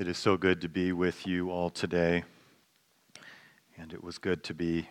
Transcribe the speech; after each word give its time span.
It 0.00 0.08
is 0.08 0.16
so 0.16 0.38
good 0.38 0.62
to 0.62 0.68
be 0.70 0.92
with 0.92 1.26
you 1.26 1.50
all 1.50 1.68
today. 1.68 2.24
And 3.76 3.92
it 3.92 4.02
was 4.02 4.16
good 4.16 4.42
to 4.44 4.54
be 4.54 4.88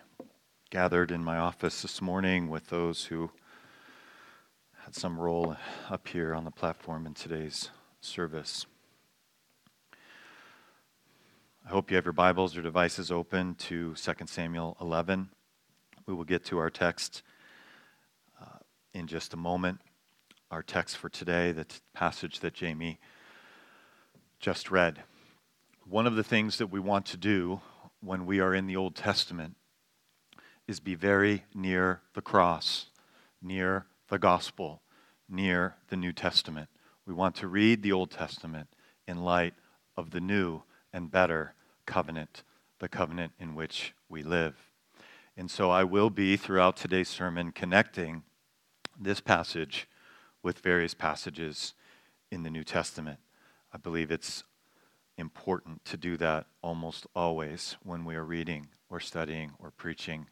gathered 0.70 1.10
in 1.10 1.24
my 1.24 1.36
office 1.36 1.82
this 1.82 2.00
morning 2.00 2.48
with 2.48 2.68
those 2.68 3.06
who 3.06 3.32
had 4.84 4.94
some 4.94 5.18
role 5.18 5.56
up 5.88 6.06
here 6.06 6.32
on 6.32 6.44
the 6.44 6.52
platform 6.52 7.06
in 7.06 7.14
today's 7.14 7.70
service. 8.00 8.66
I 11.66 11.70
hope 11.70 11.90
you 11.90 11.96
have 11.96 12.04
your 12.06 12.12
Bibles 12.12 12.56
or 12.56 12.62
devices 12.62 13.10
open 13.10 13.56
to 13.56 13.96
2 13.96 14.12
Samuel 14.26 14.76
11. 14.80 15.28
We 16.06 16.14
will 16.14 16.22
get 16.22 16.44
to 16.44 16.58
our 16.58 16.70
text 16.70 17.24
uh, 18.40 18.58
in 18.94 19.08
just 19.08 19.34
a 19.34 19.36
moment. 19.36 19.80
Our 20.52 20.62
text 20.62 20.98
for 20.98 21.08
today, 21.08 21.50
the 21.50 21.64
t- 21.64 21.80
passage 21.94 22.38
that 22.38 22.54
Jamie 22.54 23.00
just 24.40 24.70
read. 24.70 25.02
One 25.84 26.06
of 26.06 26.16
the 26.16 26.24
things 26.24 26.56
that 26.58 26.68
we 26.68 26.80
want 26.80 27.04
to 27.06 27.18
do 27.18 27.60
when 28.00 28.24
we 28.24 28.40
are 28.40 28.54
in 28.54 28.66
the 28.66 28.76
Old 28.76 28.96
Testament 28.96 29.54
is 30.66 30.80
be 30.80 30.94
very 30.94 31.44
near 31.54 32.00
the 32.14 32.22
cross, 32.22 32.86
near 33.42 33.84
the 34.08 34.18
gospel, 34.18 34.80
near 35.28 35.74
the 35.88 35.96
New 35.96 36.12
Testament. 36.12 36.70
We 37.06 37.12
want 37.12 37.34
to 37.36 37.48
read 37.48 37.82
the 37.82 37.92
Old 37.92 38.10
Testament 38.10 38.68
in 39.06 39.22
light 39.22 39.52
of 39.94 40.10
the 40.10 40.20
new 40.20 40.62
and 40.90 41.10
better 41.10 41.54
covenant, 41.84 42.42
the 42.78 42.88
covenant 42.88 43.32
in 43.38 43.54
which 43.54 43.92
we 44.08 44.22
live. 44.22 44.70
And 45.36 45.50
so 45.50 45.70
I 45.70 45.84
will 45.84 46.10
be, 46.10 46.38
throughout 46.38 46.76
today's 46.76 47.08
sermon, 47.08 47.52
connecting 47.52 48.22
this 48.98 49.20
passage 49.20 49.86
with 50.42 50.60
various 50.60 50.94
passages 50.94 51.74
in 52.30 52.42
the 52.42 52.50
New 52.50 52.64
Testament. 52.64 53.18
I 53.72 53.78
believe 53.78 54.10
it's 54.10 54.44
important 55.16 55.84
to 55.84 55.96
do 55.96 56.16
that 56.16 56.46
almost 56.62 57.06
always 57.14 57.76
when 57.82 58.04
we 58.04 58.16
are 58.16 58.24
reading 58.24 58.68
or 58.88 59.00
studying 59.00 59.52
or 59.58 59.70
preaching 59.70 60.26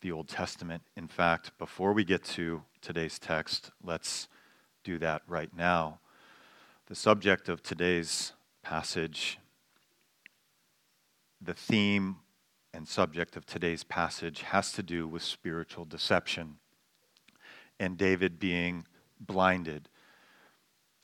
the 0.00 0.12
Old 0.12 0.28
Testament. 0.28 0.82
In 0.96 1.08
fact, 1.08 1.56
before 1.58 1.92
we 1.92 2.04
get 2.04 2.24
to 2.24 2.62
today's 2.80 3.18
text, 3.18 3.70
let's 3.82 4.28
do 4.84 4.98
that 4.98 5.22
right 5.26 5.50
now. 5.56 6.00
The 6.86 6.94
subject 6.94 7.48
of 7.48 7.62
today's 7.62 8.32
passage, 8.62 9.38
the 11.40 11.54
theme 11.54 12.16
and 12.72 12.88
subject 12.88 13.36
of 13.36 13.44
today's 13.44 13.84
passage 13.84 14.42
has 14.42 14.72
to 14.72 14.82
do 14.82 15.06
with 15.06 15.22
spiritual 15.22 15.84
deception 15.84 16.56
and 17.78 17.98
David 17.98 18.38
being 18.38 18.86
blinded, 19.18 19.88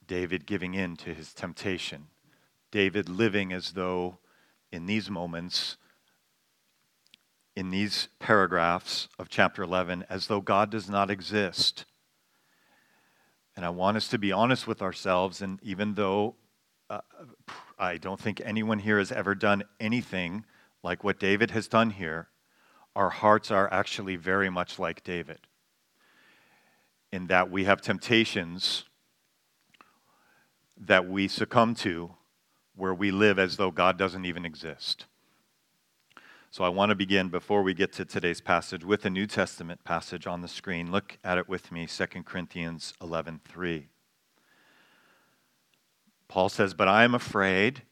David 0.08 0.46
giving 0.46 0.74
in 0.74 0.96
to 0.96 1.14
his 1.14 1.32
temptation, 1.32 2.08
David 2.72 3.08
living 3.08 3.52
as 3.52 3.72
though 3.72 4.18
in 4.72 4.86
these 4.86 5.08
moments, 5.08 5.76
in 7.54 7.70
these 7.70 8.08
paragraphs 8.18 9.08
of 9.18 9.28
chapter 9.28 9.62
11, 9.62 10.04
as 10.10 10.26
though 10.26 10.40
God 10.40 10.70
does 10.70 10.90
not 10.90 11.10
exist. 11.10 11.84
And 13.54 13.64
I 13.64 13.70
want 13.70 13.96
us 13.96 14.08
to 14.08 14.18
be 14.18 14.32
honest 14.32 14.66
with 14.66 14.82
ourselves, 14.82 15.42
and 15.42 15.60
even 15.62 15.94
though 15.94 16.34
uh, 16.90 17.00
I 17.78 17.98
don't 17.98 18.20
think 18.20 18.40
anyone 18.44 18.80
here 18.80 18.98
has 18.98 19.12
ever 19.12 19.34
done 19.34 19.62
anything 19.78 20.44
like 20.82 21.04
what 21.04 21.20
David 21.20 21.50
has 21.52 21.68
done 21.68 21.90
here, 21.90 22.28
our 22.96 23.10
hearts 23.10 23.50
are 23.50 23.72
actually 23.72 24.16
very 24.16 24.50
much 24.50 24.78
like 24.78 25.04
David 25.04 25.38
in 27.12 27.26
that 27.28 27.50
we 27.50 27.64
have 27.64 27.80
temptations 27.80 28.84
that 30.80 31.08
we 31.08 31.28
succumb 31.28 31.74
to 31.76 32.14
where 32.74 32.94
we 32.94 33.10
live 33.10 33.38
as 33.38 33.56
though 33.56 33.70
God 33.70 33.98
doesn't 33.98 34.24
even 34.24 34.44
exist. 34.44 35.06
So 36.50 36.64
I 36.64 36.68
want 36.68 36.90
to 36.90 36.94
begin 36.94 37.28
before 37.28 37.62
we 37.62 37.74
get 37.74 37.92
to 37.94 38.04
today's 38.04 38.40
passage 38.40 38.84
with 38.84 39.04
a 39.04 39.10
New 39.10 39.26
Testament 39.26 39.84
passage 39.84 40.26
on 40.26 40.40
the 40.40 40.48
screen. 40.48 40.90
Look 40.90 41.18
at 41.22 41.36
it 41.36 41.48
with 41.48 41.70
me, 41.70 41.86
2 41.86 42.24
Corinthians 42.24 42.94
11:3. 43.00 43.88
Paul 46.28 46.48
says, 46.48 46.74
"But 46.74 46.88
I 46.88 47.04
am 47.04 47.14
afraid 47.14 47.82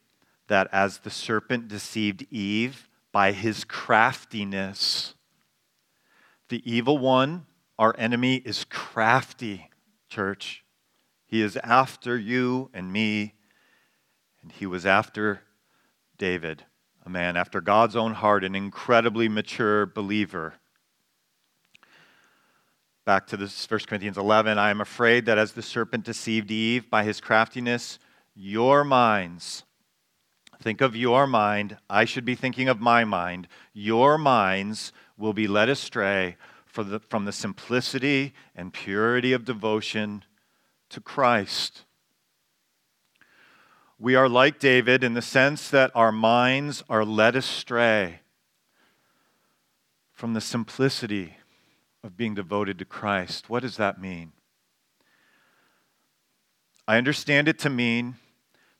that 0.46 0.68
as 0.72 0.98
the 0.98 1.10
serpent 1.10 1.68
deceived 1.68 2.26
Eve 2.30 2.88
by 3.12 3.32
his 3.32 3.64
craftiness, 3.64 5.14
the 6.48 6.62
evil 6.70 6.98
one, 6.98 7.46
our 7.78 7.94
enemy, 7.98 8.36
is 8.36 8.64
crafty, 8.64 9.70
church. 10.08 10.64
He 11.26 11.42
is 11.42 11.56
after 11.58 12.16
you 12.16 12.70
and 12.72 12.92
me 12.92 13.34
and 14.46 14.52
he 14.52 14.66
was 14.66 14.86
after 14.86 15.42
David, 16.18 16.64
a 17.04 17.10
man 17.10 17.36
after 17.36 17.60
God's 17.60 17.96
own 17.96 18.14
heart, 18.14 18.44
an 18.44 18.54
incredibly 18.54 19.28
mature 19.28 19.86
believer. 19.86 20.54
Back 23.04 23.26
to 23.28 23.36
this 23.36 23.68
1 23.68 23.80
Corinthians 23.88 24.16
11, 24.16 24.56
I 24.56 24.70
am 24.70 24.80
afraid 24.80 25.26
that 25.26 25.36
as 25.36 25.52
the 25.52 25.62
serpent 25.62 26.04
deceived 26.04 26.52
Eve 26.52 26.88
by 26.88 27.02
his 27.02 27.20
craftiness, 27.20 27.98
your 28.36 28.84
minds, 28.84 29.64
think 30.62 30.80
of 30.80 30.94
your 30.94 31.26
mind, 31.26 31.76
I 31.90 32.04
should 32.04 32.24
be 32.24 32.36
thinking 32.36 32.68
of 32.68 32.80
my 32.80 33.04
mind, 33.04 33.48
your 33.72 34.16
minds 34.16 34.92
will 35.18 35.32
be 35.32 35.48
led 35.48 35.68
astray 35.68 36.36
the, 36.72 37.00
from 37.00 37.24
the 37.24 37.32
simplicity 37.32 38.32
and 38.54 38.72
purity 38.72 39.32
of 39.32 39.44
devotion 39.44 40.22
to 40.90 41.00
Christ. 41.00 41.82
We 43.98 44.14
are 44.14 44.28
like 44.28 44.58
David 44.58 45.02
in 45.02 45.14
the 45.14 45.22
sense 45.22 45.70
that 45.70 45.90
our 45.94 46.12
minds 46.12 46.84
are 46.88 47.04
led 47.04 47.34
astray 47.34 48.20
from 50.12 50.34
the 50.34 50.40
simplicity 50.40 51.36
of 52.04 52.16
being 52.16 52.34
devoted 52.34 52.78
to 52.78 52.84
Christ. 52.84 53.48
What 53.50 53.62
does 53.62 53.76
that 53.78 54.00
mean? 54.00 54.32
I 56.86 56.98
understand 56.98 57.48
it 57.48 57.58
to 57.60 57.70
mean 57.70 58.16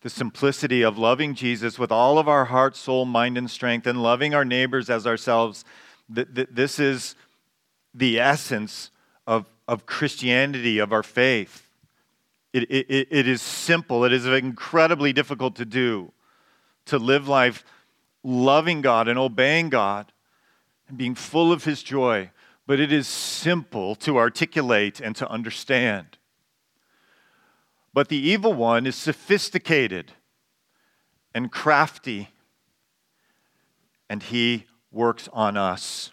the 0.03 0.11
simplicity 0.11 0.83
of 0.83 0.97
loving 0.97 1.35
Jesus 1.35 1.79
with 1.79 1.91
all 1.91 2.19
of 2.19 2.29
our 2.29 2.45
heart, 2.45 2.77
soul, 2.77 3.05
mind, 3.05 3.37
and 3.37 3.51
strength, 3.51 3.87
and 3.87 4.03
loving 4.03 4.35
our 4.35 4.45
neighbors 4.45 4.89
as 4.89 5.07
ourselves. 5.07 5.65
This 6.09 6.79
is 6.79 7.17
the 7.93 8.21
essence 8.21 8.91
of, 9.27 9.47
of 9.67 9.87
Christianity, 9.87 10.79
of 10.79 10.93
our 10.93 11.03
faith. 11.03 11.66
It, 12.57 12.71
it, 12.71 13.09
it 13.11 13.29
is 13.29 13.43
simple, 13.43 14.07
it 14.07 14.15
is 14.15 14.25
incredibly 14.25 15.13
difficult 15.13 15.57
to 15.57 15.67
do, 15.67 16.13
to 16.87 16.97
live 16.97 17.29
life 17.29 17.63
loving 18.25 18.81
God 18.81 19.09
and 19.09 19.19
obeying 19.19 19.69
God 19.69 20.11
and 20.89 20.97
being 20.97 21.15
full 21.15 21.53
of 21.53 21.65
His 21.65 21.83
joy, 21.83 22.31
but 22.67 22.81
it 22.81 22.91
is 22.91 23.07
simple 23.07 23.95
to 23.97 24.17
articulate 24.17 25.01
and 25.01 25.15
to 25.17 25.29
understand. 25.29 26.17
But 27.93 28.09
the 28.09 28.17
evil 28.17 28.55
one 28.55 28.87
is 28.87 28.97
sophisticated 28.97 30.13
and 31.35 31.53
crafty, 31.53 32.31
and 34.09 34.23
he 34.23 34.65
works 34.91 35.29
on 35.31 35.59
us, 35.59 36.11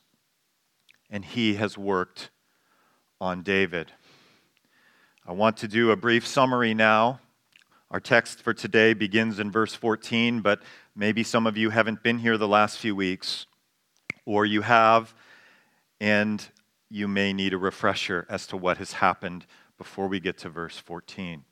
and 1.09 1.23
he 1.23 1.55
has 1.55 1.77
worked 1.77 2.31
on 3.21 3.43
David. 3.43 3.93
I 5.25 5.31
want 5.31 5.55
to 5.57 5.69
do 5.69 5.91
a 5.91 5.95
brief 5.95 6.27
summary 6.27 6.73
now. 6.73 7.21
Our 7.89 8.01
text 8.01 8.41
for 8.41 8.53
today 8.53 8.93
begins 8.93 9.39
in 9.39 9.51
verse 9.51 9.73
14, 9.73 10.41
but 10.41 10.61
maybe 10.97 11.23
some 11.23 11.47
of 11.47 11.55
you 11.55 11.69
haven't 11.69 12.03
been 12.03 12.19
here 12.19 12.37
the 12.37 12.45
last 12.45 12.77
few 12.77 12.93
weeks, 12.93 13.45
or 14.25 14.45
you 14.45 14.63
have, 14.63 15.13
and 16.01 16.45
you 16.89 17.07
may 17.07 17.31
need 17.31 17.53
a 17.53 17.57
refresher 17.57 18.25
as 18.27 18.45
to 18.47 18.57
what 18.57 18.79
has 18.79 18.91
happened 18.91 19.45
before 19.77 20.09
we 20.09 20.19
get 20.19 20.37
to 20.39 20.49
verse 20.49 20.77
14. 20.77 21.45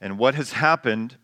And 0.00 0.16
what 0.16 0.36
has 0.36 0.52
happened, 0.52 1.16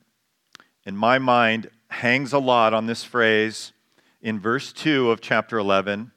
in 0.84 0.96
my 0.96 1.20
mind, 1.20 1.70
hangs 1.90 2.32
a 2.32 2.40
lot 2.40 2.74
on 2.74 2.86
this 2.86 3.04
phrase 3.04 3.72
in 4.20 4.40
verse 4.40 4.72
2 4.72 5.12
of 5.12 5.20
chapter 5.20 5.56
11. 5.56 6.10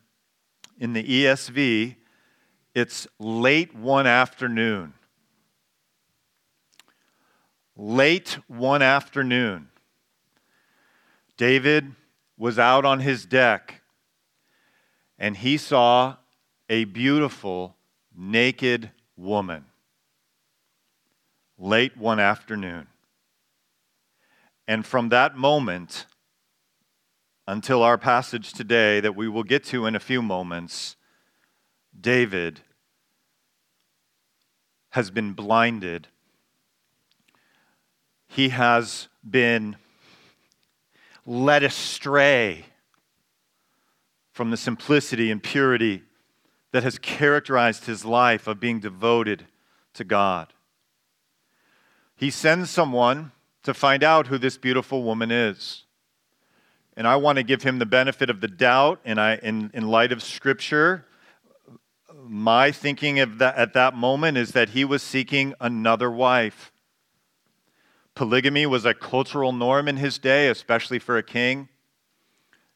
In 0.79 0.93
the 0.93 1.03
ESV, 1.03 1.97
it's 2.73 3.07
late 3.19 3.75
one 3.75 4.07
afternoon 4.07 4.95
late 7.75 8.37
one 8.47 8.81
afternoon, 8.81 9.69
David 11.37 11.95
was 12.37 12.59
out 12.59 12.85
on 12.85 12.99
his 12.99 13.25
deck 13.25 13.81
and 15.17 15.37
he 15.37 15.57
saw 15.57 16.15
a 16.69 16.83
beautiful 16.85 17.75
naked 18.15 18.91
woman 19.15 19.65
late 21.57 21.95
one 21.95 22.19
afternoon. 22.19 22.87
And 24.67 24.85
from 24.85 25.09
that 25.09 25.35
moment 25.35 26.05
until 27.47 27.83
our 27.83 27.97
passage 27.97 28.53
today, 28.53 28.99
that 28.99 29.15
we 29.15 29.27
will 29.27 29.43
get 29.43 29.63
to 29.65 29.85
in 29.85 29.95
a 29.95 29.99
few 29.99 30.21
moments, 30.21 30.95
David 31.99 32.61
has 34.91 35.11
been 35.11 35.33
blinded 35.33 36.07
he 38.33 38.49
has 38.49 39.09
been 39.29 39.75
led 41.25 41.63
astray 41.63 42.65
from 44.31 44.51
the 44.51 44.57
simplicity 44.57 45.29
and 45.29 45.43
purity 45.43 46.03
that 46.71 46.83
has 46.83 46.97
characterized 46.97 47.85
his 47.85 48.05
life 48.05 48.47
of 48.47 48.57
being 48.57 48.79
devoted 48.79 49.45
to 49.93 50.05
God. 50.05 50.53
He 52.15 52.29
sends 52.29 52.69
someone 52.69 53.33
to 53.63 53.73
find 53.73 54.01
out 54.01 54.27
who 54.27 54.37
this 54.37 54.57
beautiful 54.57 55.03
woman 55.03 55.29
is. 55.29 55.83
And 56.95 57.05
I 57.05 57.17
want 57.17 57.35
to 57.35 57.43
give 57.43 57.63
him 57.63 57.79
the 57.79 57.85
benefit 57.85 58.29
of 58.29 58.39
the 58.39 58.47
doubt, 58.47 59.01
and 59.03 59.19
I, 59.19 59.35
in, 59.35 59.71
in 59.73 59.89
light 59.89 60.13
of 60.13 60.23
Scripture, 60.23 61.05
my 62.23 62.71
thinking 62.71 63.19
of 63.19 63.39
that, 63.39 63.57
at 63.57 63.73
that 63.73 63.93
moment 63.93 64.37
is 64.37 64.51
that 64.51 64.69
he 64.69 64.85
was 64.85 65.03
seeking 65.03 65.53
another 65.59 66.09
wife. 66.09 66.70
Polygamy 68.21 68.67
was 68.67 68.85
a 68.85 68.93
cultural 68.93 69.51
norm 69.51 69.87
in 69.87 69.97
his 69.97 70.19
day, 70.19 70.47
especially 70.47 70.99
for 70.99 71.17
a 71.17 71.23
king. 71.23 71.69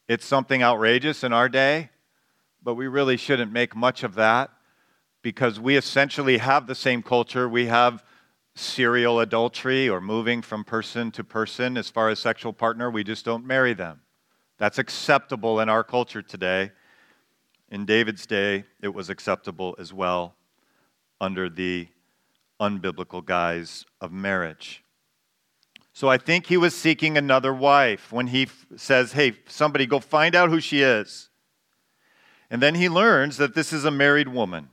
It's 0.08 0.26
something 0.26 0.64
outrageous 0.64 1.24
in 1.24 1.34
our 1.34 1.48
day, 1.48 1.92
but 2.64 2.74
we 2.74 2.88
really 2.88 3.16
shouldn't 3.16 3.52
make 3.52 3.76
much 3.76 4.02
of 4.02 4.16
that 4.16 4.50
because 5.22 5.60
we 5.60 5.78
essentially 5.78 6.40
have 6.40 6.66
the 6.66 6.74
same 6.74 7.04
culture. 7.04 7.48
We 7.48 7.68
have 7.68 8.04
serial 8.56 9.20
adultery 9.20 9.88
or 9.88 10.02
moving 10.02 10.42
from 10.42 10.64
person 10.64 11.12
to 11.12 11.24
person 11.24 11.78
as 11.78 11.92
far 11.92 12.10
as 12.10 12.18
sexual 12.18 12.52
partner. 12.52 12.90
We 12.90 13.04
just 13.04 13.24
don't 13.24 13.46
marry 13.46 13.76
them. 13.76 14.02
That's 14.58 14.80
acceptable 14.80 15.60
in 15.60 15.70
our 15.70 15.84
culture 15.84 16.24
today. 16.24 16.72
In 17.70 17.86
David's 17.86 18.26
day, 18.26 18.64
it 18.82 18.96
was 18.96 19.12
acceptable 19.12 19.76
as 19.78 19.94
well 19.94 20.34
under 21.22 21.52
the 21.52 21.90
unbiblical 22.60 23.24
guise 23.24 23.86
of 24.02 24.12
marriage. 24.12 24.82
So 25.96 26.10
I 26.10 26.18
think 26.18 26.48
he 26.48 26.58
was 26.58 26.76
seeking 26.76 27.18
another 27.18 27.54
wife 27.54 28.12
when 28.12 28.28
he 28.28 28.44
f- 28.44 28.66
says, 28.76 29.14
Hey, 29.14 29.38
somebody 29.48 29.86
go 29.86 30.02
find 30.02 30.36
out 30.36 30.50
who 30.50 30.60
she 30.60 30.82
is. 30.82 31.30
And 32.50 32.62
then 32.62 32.76
he 32.76 32.90
learns 32.90 33.38
that 33.38 33.56
this 33.56 33.72
is 33.72 33.86
a 33.86 33.92
married 33.92 34.28
woman. 34.28 34.68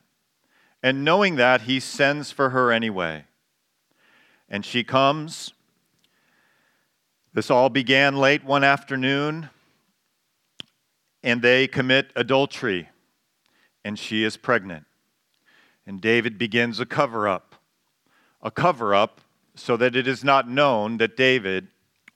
And 0.83 1.05
knowing 1.05 1.37
that, 1.37 1.63
he 1.63 1.79
sends 1.79 2.33
for 2.33 2.51
her 2.51 2.73
anyway. 2.73 3.27
And 4.49 4.67
she 4.67 4.83
comes. 4.83 5.53
This 7.33 7.53
all 7.53 7.71
began 7.71 8.17
late 8.17 8.43
one 8.43 8.65
afternoon, 8.65 9.49
and 11.23 11.41
they 11.41 11.69
commit 11.69 12.11
adultery, 12.17 12.89
and 13.85 13.97
she 13.97 14.25
is 14.25 14.37
pregnant. 14.37 14.87
And 15.87 16.01
David 16.01 16.37
begins 16.37 16.81
a 16.81 16.85
cover 16.85 17.29
up. 17.29 17.55
A 18.43 18.51
cover 18.51 18.93
up 18.93 19.21
so 19.55 19.77
that 19.77 19.97
it 19.97 20.07
is 20.07 20.25
not 20.25 20.49
known 20.49 20.99
that 20.99 21.17
David 21.17 21.69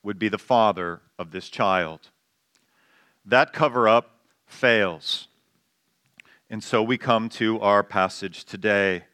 would 0.02 0.18
be 0.18 0.28
the 0.28 0.38
father 0.38 1.00
of 1.18 1.30
this 1.30 1.48
child. 1.48 2.10
That 3.24 3.52
cover 3.52 3.88
up 3.88 4.20
fails. 4.46 5.28
And 6.48 6.62
so 6.62 6.82
we 6.82 6.96
come 6.96 7.28
to 7.30 7.60
our 7.60 7.82
passage 7.82 8.44
today 8.44 9.04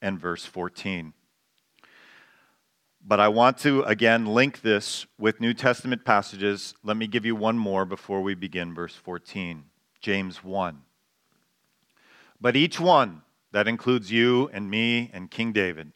and 0.00 0.18
verse 0.18 0.44
14. 0.44 1.12
But 3.06 3.20
I 3.20 3.28
want 3.28 3.58
to 3.58 3.82
again 3.82 4.26
link 4.26 4.62
this 4.62 5.06
with 5.18 5.40
New 5.40 5.54
Testament 5.54 6.04
passages. 6.04 6.74
Let 6.82 6.96
me 6.96 7.06
give 7.06 7.24
you 7.24 7.36
one 7.36 7.58
more 7.58 7.84
before 7.84 8.22
we 8.22 8.34
begin 8.34 8.74
verse 8.74 8.94
14. 8.94 9.64
James 10.00 10.44
1. 10.44 10.82
But 12.40 12.56
each 12.56 12.78
one, 12.78 13.22
that 13.52 13.66
includes 13.66 14.12
you 14.12 14.48
and 14.52 14.70
me 14.70 15.10
and 15.12 15.30
King 15.30 15.52
David, 15.52 15.92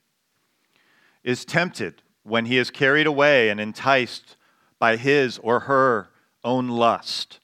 is 1.24 1.44
tempted 1.44 2.02
when 2.22 2.46
he 2.46 2.58
is 2.58 2.70
carried 2.70 3.06
away 3.06 3.48
and 3.48 3.60
enticed 3.60 4.36
by 4.78 4.96
his 4.96 5.38
or 5.38 5.60
her 5.60 6.08
own 6.44 6.68
lust. 6.68 7.40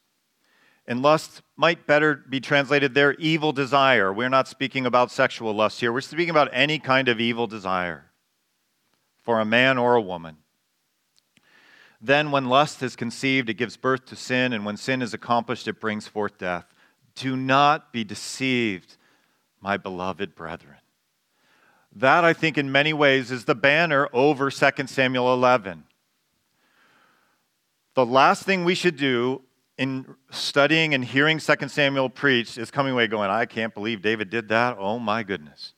And 0.86 1.02
lust 1.02 1.42
might 1.56 1.86
better 1.86 2.14
be 2.14 2.40
translated 2.40 2.94
there 2.94 3.14
evil 3.14 3.52
desire. 3.52 4.12
We're 4.12 4.28
not 4.28 4.48
speaking 4.48 4.86
about 4.86 5.10
sexual 5.10 5.52
lust 5.52 5.80
here, 5.80 5.92
we're 5.92 6.00
speaking 6.00 6.30
about 6.30 6.48
any 6.52 6.78
kind 6.78 7.08
of 7.08 7.20
evil 7.20 7.46
desire 7.46 8.06
for 9.22 9.40
a 9.40 9.44
man 9.44 9.76
or 9.76 9.94
a 9.94 10.00
woman. 10.00 10.38
Then, 12.00 12.30
when 12.30 12.48
lust 12.48 12.82
is 12.82 12.96
conceived, 12.96 13.50
it 13.50 13.54
gives 13.54 13.76
birth 13.76 14.06
to 14.06 14.16
sin, 14.16 14.52
and 14.52 14.64
when 14.64 14.76
sin 14.76 15.02
is 15.02 15.12
accomplished, 15.12 15.68
it 15.68 15.80
brings 15.80 16.06
forth 16.06 16.38
death. 16.38 16.64
Do 17.14 17.36
not 17.36 17.92
be 17.92 18.04
deceived, 18.04 18.96
my 19.60 19.76
beloved 19.76 20.34
brethren. 20.34 20.77
That, 21.98 22.24
I 22.24 22.32
think, 22.32 22.56
in 22.56 22.70
many 22.70 22.92
ways 22.92 23.32
is 23.32 23.44
the 23.44 23.56
banner 23.56 24.08
over 24.12 24.50
2 24.50 24.86
Samuel 24.86 25.32
11. 25.32 25.82
The 27.94 28.06
last 28.06 28.44
thing 28.44 28.64
we 28.64 28.76
should 28.76 28.96
do 28.96 29.42
in 29.76 30.14
studying 30.30 30.94
and 30.94 31.04
hearing 31.04 31.40
2 31.40 31.68
Samuel 31.68 32.08
preached 32.08 32.56
is 32.56 32.70
coming 32.70 32.92
away 32.92 33.08
going, 33.08 33.30
I 33.30 33.46
can't 33.46 33.74
believe 33.74 34.00
David 34.00 34.30
did 34.30 34.48
that. 34.48 34.76
Oh 34.78 35.00
my 35.00 35.24
goodness. 35.24 35.72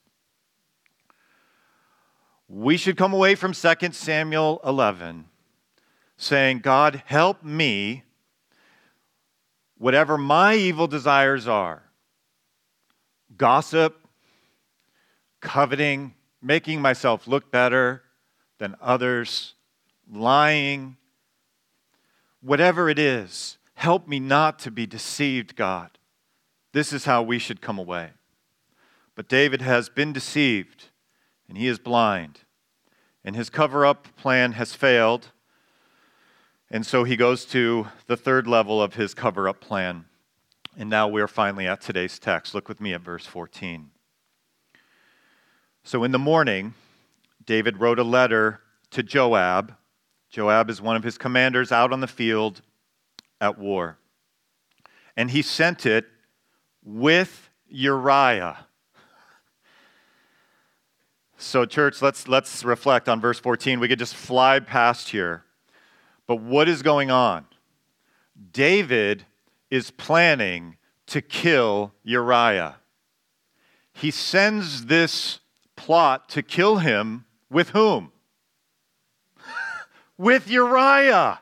We 2.49 2.77
should 2.77 2.99
come 2.99 3.15
away 3.15 3.35
from 3.35 3.55
2 3.55 3.93
Samuel 3.93 4.61
11 4.63 5.25
saying, 6.19 6.59
God, 6.59 7.03
help 7.07 7.43
me, 7.43 8.05
whatever 9.79 10.19
my 10.19 10.55
evil 10.55 10.87
desires 10.87 11.49
are 11.49 11.85
gossip, 13.39 14.00
coveting, 15.41 16.15
making 16.43 16.81
myself 16.81 17.27
look 17.27 17.51
better 17.51 18.03
than 18.59 18.77
others, 18.81 19.55
lying, 20.11 20.97
whatever 22.41 22.89
it 22.89 22.99
is, 22.99 23.59
help 23.75 24.07
me 24.07 24.21
not 24.21 24.59
to 24.61 24.71
be 24.71 24.87
deceived, 24.87 25.57
God. 25.57 25.91
This 26.73 26.93
is 26.93 27.05
how 27.05 27.23
we 27.23 27.39
should 27.39 27.61
come 27.61 27.79
away. 27.79 28.11
But 29.15 29.29
David 29.29 29.61
has 29.63 29.89
been 29.89 30.13
deceived, 30.13 30.87
and 31.49 31.59
he 31.59 31.67
is 31.67 31.79
blind, 31.79 32.41
and 33.25 33.35
his 33.35 33.51
cover 33.51 33.85
up 33.85 34.17
plan 34.17 34.53
has 34.53 34.75
failed. 34.75 35.33
And 36.71 36.87
so 36.87 37.05
he 37.05 37.17
goes 37.17 37.45
to 37.47 37.89
the 38.07 38.17
third 38.17 38.47
level 38.47 38.81
of 38.81 38.95
his 38.95 39.15
cover 39.15 39.49
up 39.49 39.61
plan. 39.61 40.05
And 40.77 40.89
now 40.89 41.09
we're 41.09 41.29
finally 41.29 41.67
at 41.67 41.81
today's 41.81 42.19
text. 42.19 42.55
Look 42.55 42.69
with 42.69 42.81
me 42.81 42.95
at 42.95 43.01
verse 43.01 43.27
14. 43.27 43.91
So 45.83 46.05
in 46.05 46.13
the 46.13 46.19
morning, 46.19 46.75
David 47.45 47.81
wrote 47.81 47.99
a 47.99 48.05
letter 48.05 48.61
to 48.91 49.03
Joab. 49.03 49.75
Joab 50.31 50.71
is 50.71 50.81
one 50.81 50.97
of 50.97 51.03
his 51.03 51.19
commanders 51.19 51.73
out 51.73 51.93
on 51.93 52.01
the 52.01 52.07
field 52.07 52.63
at 53.41 53.59
war. 53.59 53.99
And 55.17 55.31
he 55.31 55.43
sent 55.43 55.87
it 55.87 56.07
with 56.85 57.51
Uriah. 57.69 58.67
So, 61.37 61.65
church, 61.65 62.03
let's, 62.03 62.29
let's 62.29 62.65
reflect 62.65 63.09
on 63.09 63.21
verse 63.21 63.41
14. 63.41 63.81
We 63.81 63.89
could 63.89 63.99
just 63.99 64.15
fly 64.15 64.61
past 64.61 65.09
here. 65.09 65.45
But 66.27 66.37
what 66.37 66.69
is 66.69 66.83
going 66.83 67.11
on? 67.11 67.47
David 68.53 69.25
is 69.71 69.91
planning 69.91 70.77
to 71.07 71.23
kill 71.23 71.93
Uriah. 72.05 72.77
He 73.93 74.11
sends 74.11 74.87
this 74.87 75.40
plot 75.81 76.29
to 76.29 76.43
kill 76.43 76.77
him 76.77 77.25
with 77.51 77.71
whom? 77.71 78.13
with 80.19 80.49
Uriah. 80.49 81.41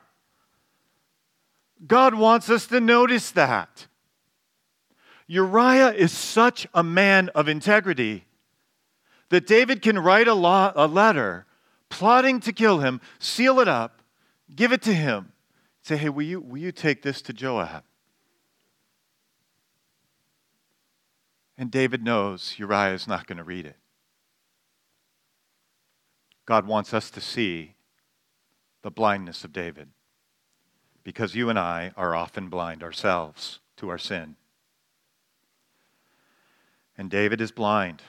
God 1.85 2.15
wants 2.15 2.49
us 2.49 2.67
to 2.67 2.79
notice 2.79 3.31
that. 3.31 3.87
Uriah 5.27 5.93
is 5.93 6.11
such 6.11 6.67
a 6.73 6.83
man 6.83 7.29
of 7.35 7.47
integrity 7.47 8.25
that 9.29 9.45
David 9.45 9.81
can 9.81 9.99
write 9.99 10.27
a, 10.27 10.33
law, 10.33 10.71
a 10.75 10.87
letter 10.87 11.45
plotting 11.89 12.39
to 12.41 12.53
kill 12.53 12.79
him, 12.79 13.01
seal 13.19 13.59
it 13.59 13.67
up, 13.67 14.01
give 14.55 14.71
it 14.71 14.81
to 14.83 14.93
him, 14.93 15.33
say, 15.81 15.97
hey, 15.97 16.09
will 16.09 16.23
you, 16.23 16.39
will 16.39 16.57
you 16.57 16.71
take 16.71 17.01
this 17.01 17.21
to 17.23 17.33
Joab? 17.33 17.83
And 21.57 21.69
David 21.69 22.03
knows 22.03 22.55
Uriah 22.57 22.93
is 22.93 23.07
not 23.07 23.27
going 23.27 23.37
to 23.37 23.43
read 23.43 23.65
it. 23.65 23.75
God 26.49 26.65
wants 26.65 26.95
us 26.95 27.11
to 27.11 27.21
see 27.21 27.75
the 28.81 28.89
blindness 28.89 29.43
of 29.43 29.53
David 29.53 29.89
because 31.03 31.35
you 31.35 31.47
and 31.47 31.59
I 31.59 31.91
are 31.95 32.15
often 32.15 32.49
blind 32.49 32.81
ourselves 32.81 33.59
to 33.77 33.87
our 33.89 33.99
sin. 33.99 34.35
And 36.97 37.11
David 37.11 37.39
is 37.39 37.51
blind. 37.51 38.01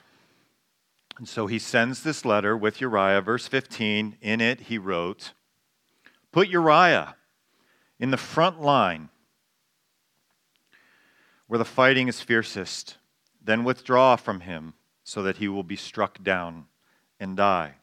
And 1.19 1.29
so 1.29 1.49
he 1.49 1.59
sends 1.59 2.03
this 2.03 2.25
letter 2.25 2.57
with 2.57 2.81
Uriah. 2.81 3.21
Verse 3.21 3.47
15, 3.47 4.17
in 4.23 4.41
it 4.41 4.61
he 4.63 4.79
wrote, 4.79 5.35
Put 6.33 6.49
Uriah 6.49 7.17
in 7.99 8.11
the 8.11 8.17
front 8.17 8.59
line 8.59 9.11
where 11.47 11.59
the 11.59 11.67
fighting 11.67 12.09
is 12.09 12.23
fiercest, 12.23 12.97
then 13.45 13.65
withdraw 13.65 14.17
from 14.17 14.41
him 14.41 14.73
so 15.05 15.23
that 15.25 15.37
he 15.37 15.47
will 15.47 15.63
be 15.63 15.77
struck 15.77 16.23
down 16.23 16.65
and 17.21 17.37
die. 17.37 17.75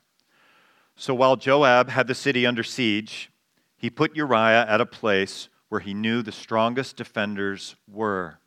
So 1.00 1.14
while 1.14 1.36
Joab 1.36 1.90
had 1.90 2.08
the 2.08 2.16
city 2.16 2.44
under 2.48 2.64
siege, 2.64 3.30
he 3.78 3.88
put 3.88 4.16
Uriah 4.16 4.66
at 4.68 4.82
a 4.82 4.86
place 4.86 5.48
where 5.70 5.80
he 5.80 5.94
knew 5.94 6.24
the 6.24 6.32
strongest 6.32 6.98
defenders 6.98 7.76
were. 7.88 8.40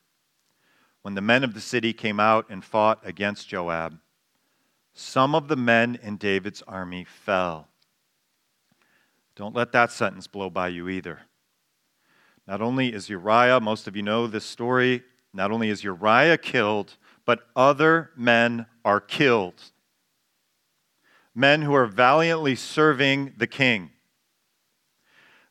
When 1.02 1.14
the 1.14 1.20
men 1.20 1.44
of 1.44 1.54
the 1.54 1.60
city 1.60 1.92
came 1.92 2.18
out 2.18 2.46
and 2.50 2.64
fought 2.64 2.98
against 3.04 3.48
Joab, 3.48 4.00
some 4.92 5.36
of 5.36 5.46
the 5.46 5.56
men 5.56 5.96
in 6.02 6.16
David's 6.16 6.60
army 6.62 7.04
fell. 7.04 7.68
Don't 9.36 9.54
let 9.54 9.70
that 9.70 9.92
sentence 9.92 10.26
blow 10.26 10.50
by 10.50 10.68
you 10.68 10.88
either. 10.88 11.20
Not 12.48 12.60
only 12.60 12.92
is 12.92 13.08
Uriah, 13.08 13.60
most 13.60 13.86
of 13.86 13.94
you 13.94 14.02
know 14.02 14.26
this 14.26 14.44
story, 14.44 15.04
not 15.32 15.52
only 15.52 15.70
is 15.70 15.84
Uriah 15.84 16.36
killed, 16.36 16.96
but 17.24 17.46
other 17.54 18.10
men 18.16 18.66
are 18.84 19.00
killed. 19.00 19.70
Men 21.34 21.62
who 21.62 21.74
are 21.74 21.86
valiantly 21.86 22.56
serving 22.56 23.34
the 23.36 23.46
king. 23.46 23.90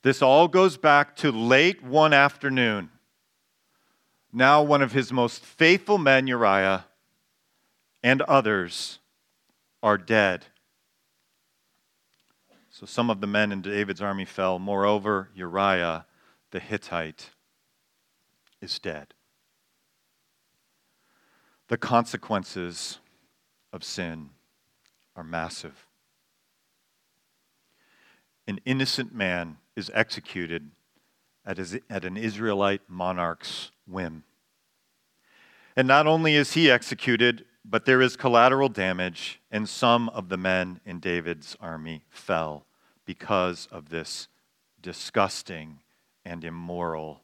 This 0.02 0.22
all 0.22 0.48
goes 0.48 0.78
back 0.78 1.16
to 1.18 1.32
late 1.32 1.84
one 1.84 2.14
afternoon. 2.14 2.90
Now, 4.32 4.62
one 4.62 4.82
of 4.82 4.92
his 4.92 5.12
most 5.12 5.44
faithful 5.44 5.98
men, 5.98 6.28
Uriah, 6.28 6.86
and 8.04 8.22
others 8.24 9.00
are 9.82 9.98
dead. 9.98 10.46
So 12.70 12.86
some 12.86 13.10
of 13.10 13.20
the 13.20 13.28
men 13.28 13.52
in 13.52 13.62
David's 13.62 14.02
army 14.02 14.26
fell. 14.26 14.60
Moreover, 14.60 15.30
Uriah 15.34 16.06
the 16.52 16.60
Hittite 16.60 17.32
is 18.62 18.80
dead. 18.80 19.14
The 21.68 21.78
consequences 21.78 23.00
of 23.72 23.84
sin 23.84 24.30
are 25.20 25.24
massive. 25.24 25.86
An 28.48 28.62
innocent 28.64 29.14
man 29.14 29.58
is 29.76 29.92
executed 29.94 30.72
at, 31.46 31.60
at 31.90 32.06
an 32.06 32.16
Israelite 32.16 32.84
monarch's 32.88 33.72
whim. 33.86 34.24
And 35.76 35.90
not 35.90 36.08
only 36.08 36.36
is 36.36 36.54
he 36.54 36.72
executed, 36.72 37.44
but 37.66 37.84
there 37.84 38.02
is 38.02 38.16
collateral 38.16 38.70
damage, 38.70 39.42
and 39.52 39.68
some 39.68 40.08
of 40.10 40.30
the 40.30 40.38
men 40.38 40.80
in 40.86 41.02
David's 41.02 41.58
army 41.60 42.06
fell 42.10 42.66
because 43.06 43.68
of 43.74 43.90
this 43.90 44.30
disgusting 44.82 45.80
and 46.24 46.46
immoral 46.46 47.24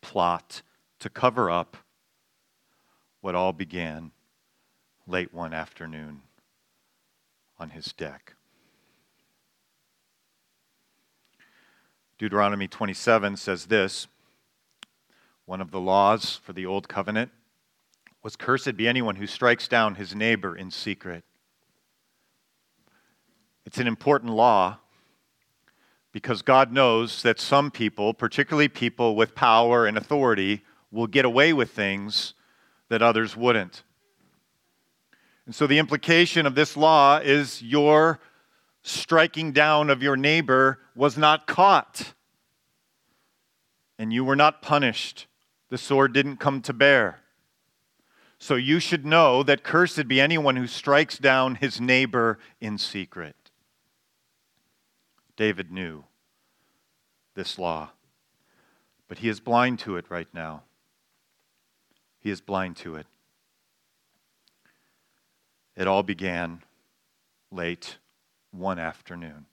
plot 0.00 0.62
to 0.98 1.08
cover 1.08 1.48
up 1.48 1.76
what 3.20 3.36
all 3.36 3.52
began 3.52 4.10
late 5.06 5.32
one 5.32 5.54
afternoon 5.54 6.22
on 7.60 7.70
his 7.70 7.92
deck. 7.92 8.34
Deuteronomy 12.18 12.66
27 12.66 13.36
says 13.36 13.66
this 13.66 14.06
one 15.44 15.60
of 15.60 15.70
the 15.70 15.80
laws 15.80 16.40
for 16.42 16.52
the 16.52 16.66
old 16.66 16.88
covenant 16.88 17.30
was 18.22 18.36
cursed 18.36 18.76
be 18.76 18.88
anyone 18.88 19.16
who 19.16 19.26
strikes 19.26 19.68
down 19.68 19.94
his 19.94 20.14
neighbor 20.14 20.54
in 20.54 20.70
secret. 20.70 21.24
It's 23.64 23.78
an 23.78 23.86
important 23.86 24.32
law 24.32 24.78
because 26.12 26.42
God 26.42 26.72
knows 26.72 27.22
that 27.22 27.40
some 27.40 27.70
people, 27.70 28.14
particularly 28.14 28.68
people 28.68 29.16
with 29.16 29.34
power 29.34 29.86
and 29.86 29.96
authority, 29.96 30.62
will 30.90 31.06
get 31.06 31.24
away 31.24 31.52
with 31.52 31.70
things 31.70 32.34
that 32.88 33.02
others 33.02 33.36
wouldn't. 33.36 33.82
And 35.46 35.54
so 35.54 35.66
the 35.66 35.78
implication 35.78 36.46
of 36.46 36.54
this 36.54 36.76
law 36.76 37.18
is 37.18 37.62
your 37.62 38.20
striking 38.82 39.52
down 39.52 39.90
of 39.90 40.02
your 40.02 40.16
neighbor 40.16 40.78
was 40.94 41.16
not 41.16 41.46
caught, 41.46 42.14
and 43.98 44.12
you 44.12 44.24
were 44.24 44.36
not 44.36 44.62
punished. 44.62 45.26
The 45.68 45.78
sword 45.78 46.12
didn't 46.12 46.38
come 46.38 46.62
to 46.62 46.72
bear. 46.72 47.20
So 48.38 48.54
you 48.54 48.80
should 48.80 49.04
know 49.04 49.42
that 49.42 49.62
cursed 49.62 50.08
be 50.08 50.20
anyone 50.20 50.56
who 50.56 50.66
strikes 50.66 51.18
down 51.18 51.56
his 51.56 51.80
neighbor 51.80 52.38
in 52.60 52.78
secret. 52.78 53.36
David 55.36 55.70
knew 55.70 56.04
this 57.34 57.58
law, 57.58 57.90
but 59.08 59.18
he 59.18 59.28
is 59.28 59.40
blind 59.40 59.78
to 59.80 59.96
it 59.96 60.06
right 60.08 60.28
now. 60.32 60.62
He 62.18 62.30
is 62.30 62.40
blind 62.40 62.76
to 62.76 62.96
it. 62.96 63.06
It 65.80 65.86
all 65.86 66.02
began 66.02 66.62
late 67.50 67.96
one 68.50 68.78
afternoon. 68.78 69.46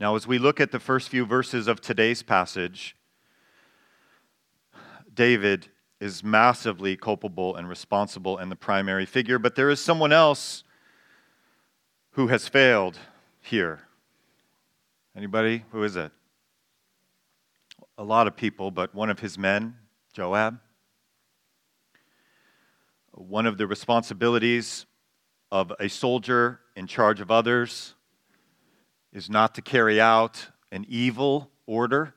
Now, 0.00 0.16
as 0.16 0.26
we 0.26 0.38
look 0.38 0.60
at 0.60 0.72
the 0.72 0.80
first 0.80 1.08
few 1.08 1.24
verses 1.24 1.68
of 1.68 1.80
today's 1.80 2.24
passage, 2.24 2.96
David 5.14 5.68
is 6.00 6.24
massively 6.24 6.96
culpable 6.96 7.54
and 7.54 7.68
responsible 7.68 8.36
and 8.36 8.50
the 8.50 8.56
primary 8.56 9.06
figure, 9.06 9.38
but 9.38 9.54
there 9.54 9.70
is 9.70 9.78
someone 9.78 10.10
else 10.10 10.64
who 12.14 12.26
has 12.26 12.48
failed 12.48 12.98
here. 13.40 13.82
Anybody? 15.16 15.64
Who 15.70 15.84
is 15.84 15.94
it? 15.94 16.10
A 17.96 18.02
lot 18.02 18.26
of 18.26 18.34
people, 18.34 18.72
but 18.72 18.96
one 18.96 19.10
of 19.10 19.20
his 19.20 19.38
men, 19.38 19.76
Joab. 20.12 20.58
One 23.16 23.46
of 23.46 23.58
the 23.58 23.68
responsibilities 23.68 24.86
of 25.52 25.72
a 25.78 25.88
soldier 25.88 26.58
in 26.74 26.88
charge 26.88 27.20
of 27.20 27.30
others 27.30 27.94
is 29.12 29.30
not 29.30 29.54
to 29.54 29.62
carry 29.62 30.00
out 30.00 30.48
an 30.72 30.84
evil 30.88 31.48
order. 31.64 32.12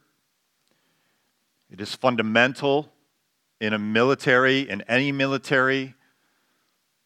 It 1.69 1.79
is 1.79 1.93
fundamental 1.93 2.91
in 3.61 3.73
a 3.73 3.77
military, 3.77 4.67
in 4.67 4.81
any 4.87 5.11
military, 5.11 5.93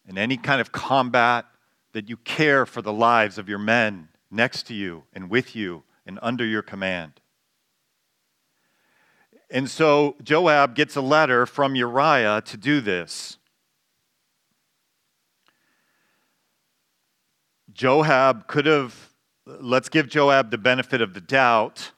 in 0.07 0.17
any 0.17 0.38
kind 0.38 0.62
of 0.62 0.71
combat, 0.71 1.45
that 1.91 2.07
you 2.07 2.15
care 2.15 2.65
for 2.65 2.81
the 2.81 2.93
lives 2.93 3.38
of 3.38 3.50
your 3.50 3.60
men 3.60 4.07
next 4.29 4.67
to 4.67 4.74
you 4.74 5.03
and 5.12 5.29
with 5.29 5.53
you 5.53 5.83
and 6.05 6.17
under 6.21 6.45
your 6.45 6.62
command. 6.62 7.19
And 9.50 9.69
so 9.69 10.15
Joab 10.24 10.75
gets 10.75 10.95
a 10.95 11.01
letter 11.01 11.45
from 11.45 11.75
Uriah 11.75 12.41
to 12.45 12.55
do 12.55 12.79
this. 12.79 13.38
Joab 17.74 18.48
could 18.48 18.66
have, 18.66 19.10
let's 19.46 19.90
give 19.90 20.10
Joab 20.10 20.51
the 20.51 20.58
benefit 20.58 21.01
of 21.01 21.13
the 21.13 21.22
doubt. 21.22 21.92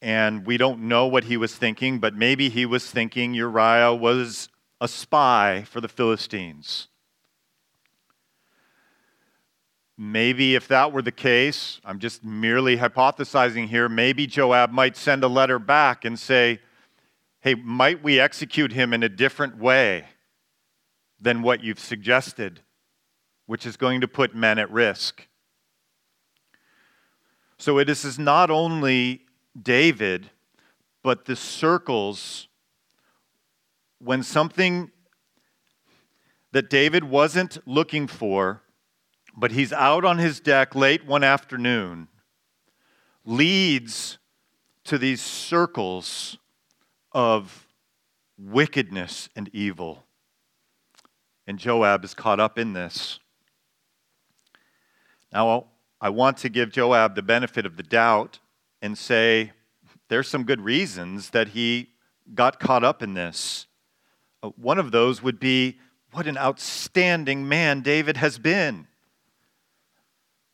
And 0.00 0.44
we 0.44 0.56
don't 0.56 0.88
know 0.88 1.06
what 1.06 1.24
he 1.24 1.36
was 1.36 1.54
thinking, 1.54 2.00
but 2.00 2.14
maybe 2.16 2.48
he 2.48 2.66
was 2.66 2.90
thinking 2.90 3.34
Uriah 3.34 3.94
was 3.94 4.48
a 4.80 4.88
spy 4.88 5.64
for 5.68 5.80
the 5.80 5.88
Philistines. 5.88 6.88
Maybe 9.96 10.56
if 10.56 10.66
that 10.68 10.92
were 10.92 11.02
the 11.02 11.12
case, 11.12 11.80
I'm 11.84 12.00
just 12.00 12.24
merely 12.24 12.78
hypothesizing 12.78 13.68
here, 13.68 13.88
maybe 13.88 14.26
Joab 14.26 14.72
might 14.72 14.96
send 14.96 15.22
a 15.22 15.28
letter 15.28 15.60
back 15.60 16.04
and 16.04 16.18
say, 16.18 16.58
hey, 17.40 17.54
might 17.54 18.02
we 18.02 18.18
execute 18.18 18.72
him 18.72 18.92
in 18.92 19.04
a 19.04 19.08
different 19.08 19.58
way 19.58 20.06
than 21.20 21.42
what 21.42 21.62
you've 21.62 21.78
suggested? 21.78 22.60
Which 23.46 23.66
is 23.66 23.76
going 23.76 24.00
to 24.00 24.08
put 24.08 24.34
men 24.34 24.58
at 24.58 24.70
risk. 24.70 25.26
So 27.58 27.78
it 27.78 27.88
is 27.88 28.18
not 28.18 28.50
only 28.50 29.22
David, 29.60 30.30
but 31.02 31.24
the 31.26 31.36
circles 31.36 32.48
when 33.98 34.22
something 34.22 34.90
that 36.50 36.68
David 36.68 37.04
wasn't 37.04 37.58
looking 37.66 38.06
for, 38.06 38.62
but 39.36 39.52
he's 39.52 39.72
out 39.72 40.04
on 40.04 40.18
his 40.18 40.40
deck 40.40 40.74
late 40.74 41.06
one 41.06 41.22
afternoon, 41.22 42.08
leads 43.24 44.18
to 44.84 44.98
these 44.98 45.20
circles 45.20 46.36
of 47.12 47.66
wickedness 48.36 49.28
and 49.36 49.48
evil. 49.52 50.04
And 51.46 51.58
Joab 51.58 52.04
is 52.04 52.12
caught 52.12 52.40
up 52.40 52.58
in 52.58 52.72
this. 52.72 53.20
Now, 55.32 55.66
I 56.00 56.10
want 56.10 56.36
to 56.38 56.48
give 56.48 56.72
Joab 56.72 57.14
the 57.14 57.22
benefit 57.22 57.64
of 57.64 57.76
the 57.76 57.82
doubt 57.82 58.40
and 58.82 58.98
say 58.98 59.52
there's 60.08 60.28
some 60.28 60.44
good 60.44 60.60
reasons 60.60 61.30
that 61.30 61.48
he 61.48 61.90
got 62.34 62.60
caught 62.60 62.84
up 62.84 63.02
in 63.02 63.14
this. 63.14 63.66
Uh, 64.42 64.50
one 64.56 64.78
of 64.78 64.90
those 64.90 65.22
would 65.22 65.40
be 65.40 65.78
what 66.12 66.26
an 66.26 66.36
outstanding 66.36 67.48
man 67.48 67.80
David 67.80 68.18
has 68.18 68.38
been. 68.38 68.86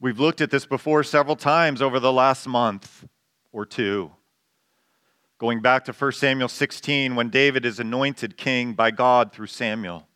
We've 0.01 0.21
looked 0.21 0.41
at 0.41 0.53
this 0.53 0.67
before 0.67 1.03
several 1.03 1.35
times 1.35 1.83
over 1.83 1.99
the 1.99 2.13
last 2.13 2.47
month 2.47 3.05
or 3.51 3.67
two. 3.67 4.13
Going 5.39 5.61
back 5.61 5.85
to 5.87 5.93
1 5.93 6.13
Samuel 6.13 6.49
16, 6.49 7.17
when 7.17 7.31
David 7.31 7.65
is 7.65 7.81
anointed 7.81 8.37
king 8.37 8.75
by 8.75 8.93
God 8.93 9.33
through 9.33 9.47
Samuel. 9.47 10.07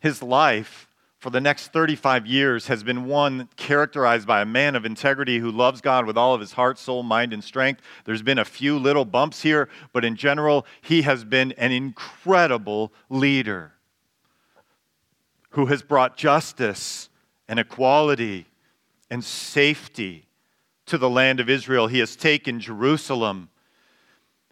His 0.00 0.22
life 0.22 0.85
for 1.26 1.30
the 1.30 1.40
next 1.40 1.72
35 1.72 2.24
years 2.24 2.68
has 2.68 2.84
been 2.84 3.04
one 3.04 3.48
characterized 3.56 4.28
by 4.28 4.42
a 4.42 4.44
man 4.44 4.76
of 4.76 4.84
integrity 4.84 5.40
who 5.40 5.50
loves 5.50 5.80
God 5.80 6.06
with 6.06 6.16
all 6.16 6.34
of 6.34 6.40
his 6.40 6.52
heart, 6.52 6.78
soul, 6.78 7.02
mind, 7.02 7.32
and 7.32 7.42
strength. 7.42 7.82
There's 8.04 8.22
been 8.22 8.38
a 8.38 8.44
few 8.44 8.78
little 8.78 9.04
bumps 9.04 9.42
here, 9.42 9.68
but 9.92 10.04
in 10.04 10.14
general, 10.14 10.64
he 10.80 11.02
has 11.02 11.24
been 11.24 11.50
an 11.58 11.72
incredible 11.72 12.92
leader 13.10 13.72
who 15.50 15.66
has 15.66 15.82
brought 15.82 16.16
justice 16.16 17.08
and 17.48 17.58
equality 17.58 18.46
and 19.10 19.24
safety 19.24 20.28
to 20.86 20.96
the 20.96 21.10
land 21.10 21.40
of 21.40 21.50
Israel. 21.50 21.88
He 21.88 21.98
has 21.98 22.14
taken 22.14 22.60
Jerusalem. 22.60 23.48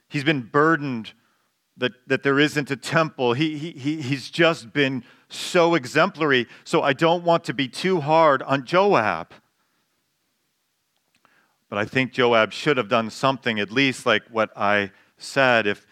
He's 0.09 0.25
been 0.25 0.41
burdened 0.41 1.13
that, 1.77 1.93
that 2.09 2.25
there 2.25 2.41
isn't 2.41 2.69
a 2.73 2.77
temple. 2.77 3.35
He, 3.35 3.57
he, 3.59 4.03
he's 4.03 4.29
just 4.29 4.73
been 4.73 5.05
so 5.35 5.75
exemplary. 5.75 6.47
So 6.65 6.83
I 6.83 6.93
don't 6.93 7.25
want 7.25 7.45
to 7.45 7.55
be 7.55 7.69
too 7.69 8.01
hard 8.01 8.43
on 8.43 8.65
Joab. 8.65 9.33
But 11.69 11.79
I 11.79 11.85
think 11.85 12.13
Joab 12.13 12.53
should 12.53 12.77
have 12.77 12.89
done 12.89 13.11
something, 13.11 13.59
at 13.59 13.71
least 13.71 14.07
like 14.07 14.23
what 14.31 14.51
I 14.57 14.93
said, 15.19 15.67
if 15.67 15.87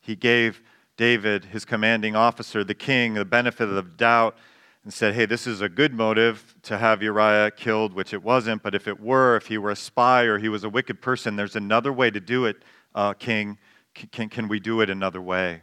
he 0.00 0.14
gave 0.14 0.62
David, 0.96 1.46
his 1.46 1.64
commanding 1.64 2.14
officer, 2.14 2.62
the 2.62 2.74
king, 2.74 3.14
the 3.14 3.24
benefit 3.24 3.68
of 3.68 3.74
the 3.74 3.82
doubt 3.82 4.36
and 4.84 4.92
said, 4.92 5.14
Hey, 5.14 5.26
this 5.26 5.46
is 5.46 5.60
a 5.60 5.68
good 5.68 5.92
motive 5.92 6.54
to 6.62 6.78
have 6.78 7.02
Uriah 7.02 7.50
killed, 7.50 7.94
which 7.94 8.12
it 8.12 8.22
wasn't, 8.22 8.62
but 8.62 8.74
if 8.74 8.88
it 8.88 9.00
were, 9.00 9.36
if 9.36 9.46
he 9.46 9.58
were 9.58 9.70
a 9.70 9.76
spy 9.76 10.22
or 10.22 10.38
he 10.38 10.48
was 10.48 10.64
a 10.64 10.68
wicked 10.68 11.00
person, 11.00 11.36
there's 11.36 11.56
another 11.56 11.92
way 11.92 12.10
to 12.10 12.20
do 12.20 12.46
it, 12.46 12.62
uh, 12.94 13.12
king. 13.14 13.58
Can, 13.94 14.28
can 14.28 14.48
we 14.48 14.60
do 14.60 14.80
it 14.80 14.88
another 14.88 15.20
way? 15.20 15.62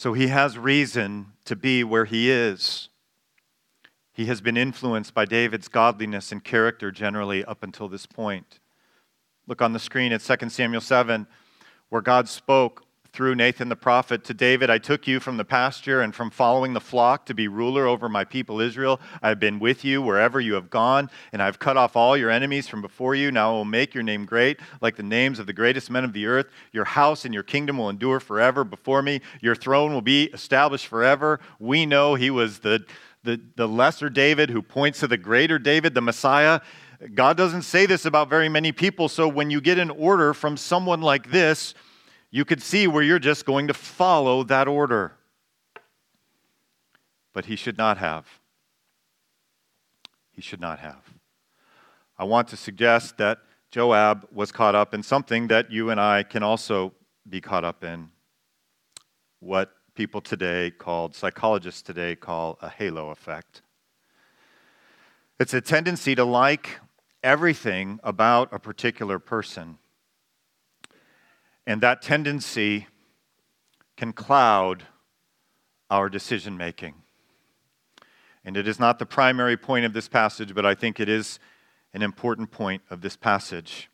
So 0.00 0.14
he 0.14 0.28
has 0.28 0.56
reason 0.56 1.34
to 1.44 1.54
be 1.54 1.84
where 1.84 2.06
he 2.06 2.30
is. 2.30 2.88
He 4.14 4.24
has 4.24 4.40
been 4.40 4.56
influenced 4.56 5.12
by 5.12 5.26
David's 5.26 5.68
godliness 5.68 6.32
and 6.32 6.42
character 6.42 6.90
generally 6.90 7.44
up 7.44 7.62
until 7.62 7.86
this 7.86 8.06
point. 8.06 8.60
Look 9.46 9.60
on 9.60 9.74
the 9.74 9.78
screen 9.78 10.10
at 10.12 10.22
2 10.22 10.48
Samuel 10.48 10.80
7, 10.80 11.26
where 11.90 12.00
God 12.00 12.30
spoke 12.30 12.82
through 13.12 13.34
Nathan 13.34 13.68
the 13.68 13.76
prophet 13.76 14.24
to 14.24 14.34
David, 14.34 14.70
I 14.70 14.78
took 14.78 15.06
you 15.06 15.20
from 15.20 15.36
the 15.36 15.44
pasture 15.44 16.00
and 16.00 16.14
from 16.14 16.30
following 16.30 16.72
the 16.72 16.80
flock 16.80 17.26
to 17.26 17.34
be 17.34 17.48
ruler 17.48 17.86
over 17.86 18.08
my 18.08 18.24
people 18.24 18.60
Israel. 18.60 19.00
I 19.22 19.28
have 19.28 19.40
been 19.40 19.58
with 19.58 19.84
you 19.84 20.00
wherever 20.00 20.40
you 20.40 20.54
have 20.54 20.70
gone, 20.70 21.10
and 21.32 21.42
I 21.42 21.46
have 21.46 21.58
cut 21.58 21.76
off 21.76 21.96
all 21.96 22.16
your 22.16 22.30
enemies 22.30 22.68
from 22.68 22.82
before 22.82 23.14
you. 23.14 23.32
Now 23.32 23.50
I 23.50 23.52
will 23.54 23.64
make 23.64 23.94
your 23.94 24.02
name 24.02 24.24
great, 24.24 24.60
like 24.80 24.96
the 24.96 25.02
names 25.02 25.38
of 25.38 25.46
the 25.46 25.52
greatest 25.52 25.90
men 25.90 26.04
of 26.04 26.12
the 26.12 26.26
earth. 26.26 26.46
Your 26.72 26.84
house 26.84 27.24
and 27.24 27.34
your 27.34 27.42
kingdom 27.42 27.78
will 27.78 27.90
endure 27.90 28.20
forever 28.20 28.62
before 28.62 29.02
me. 29.02 29.20
Your 29.40 29.56
throne 29.56 29.92
will 29.92 30.02
be 30.02 30.24
established 30.26 30.86
forever. 30.86 31.40
We 31.58 31.86
know 31.86 32.14
he 32.14 32.30
was 32.30 32.60
the, 32.60 32.84
the, 33.24 33.40
the 33.56 33.66
lesser 33.66 34.08
David 34.08 34.50
who 34.50 34.62
points 34.62 35.00
to 35.00 35.08
the 35.08 35.16
greater 35.16 35.58
David, 35.58 35.94
the 35.94 36.00
Messiah. 36.00 36.60
God 37.14 37.36
doesn't 37.36 37.62
say 37.62 37.86
this 37.86 38.04
about 38.04 38.28
very 38.28 38.48
many 38.48 38.72
people, 38.72 39.08
so 39.08 39.26
when 39.26 39.50
you 39.50 39.60
get 39.60 39.78
an 39.78 39.90
order 39.90 40.34
from 40.34 40.56
someone 40.56 41.00
like 41.00 41.30
this, 41.30 41.74
you 42.30 42.44
could 42.44 42.62
see 42.62 42.86
where 42.86 43.02
you're 43.02 43.18
just 43.18 43.44
going 43.44 43.66
to 43.68 43.74
follow 43.74 44.42
that 44.44 44.68
order. 44.68 45.12
But 47.32 47.46
he 47.46 47.56
should 47.56 47.78
not 47.78 47.98
have. 47.98 48.26
He 50.32 50.40
should 50.40 50.60
not 50.60 50.78
have. 50.78 51.02
I 52.18 52.24
want 52.24 52.48
to 52.48 52.56
suggest 52.56 53.18
that 53.18 53.38
Joab 53.70 54.28
was 54.32 54.52
caught 54.52 54.74
up 54.74 54.94
in 54.94 55.02
something 55.02 55.48
that 55.48 55.70
you 55.70 55.90
and 55.90 56.00
I 56.00 56.22
can 56.22 56.42
also 56.42 56.92
be 57.28 57.40
caught 57.40 57.64
up 57.64 57.84
in. 57.84 58.10
What 59.38 59.72
people 59.94 60.20
today 60.20 60.70
called, 60.70 61.14
psychologists 61.14 61.82
today 61.82 62.16
call 62.16 62.58
a 62.62 62.68
halo 62.68 63.10
effect. 63.10 63.62
It's 65.38 65.54
a 65.54 65.60
tendency 65.60 66.14
to 66.14 66.24
like 66.24 66.80
everything 67.22 68.00
about 68.02 68.52
a 68.52 68.58
particular 68.58 69.18
person. 69.18 69.78
And 71.70 71.80
that 71.82 72.02
tendency 72.02 72.88
can 73.96 74.12
cloud 74.12 74.88
our 75.88 76.08
decision 76.08 76.56
making. 76.56 76.94
And 78.44 78.56
it 78.56 78.66
is 78.66 78.80
not 78.80 78.98
the 78.98 79.06
primary 79.06 79.56
point 79.56 79.84
of 79.84 79.92
this 79.92 80.08
passage, 80.08 80.52
but 80.52 80.66
I 80.66 80.74
think 80.74 80.98
it 80.98 81.08
is 81.08 81.38
an 81.94 82.02
important 82.02 82.50
point 82.50 82.82
of 82.90 83.02
this 83.02 83.14
passage. 83.14 83.88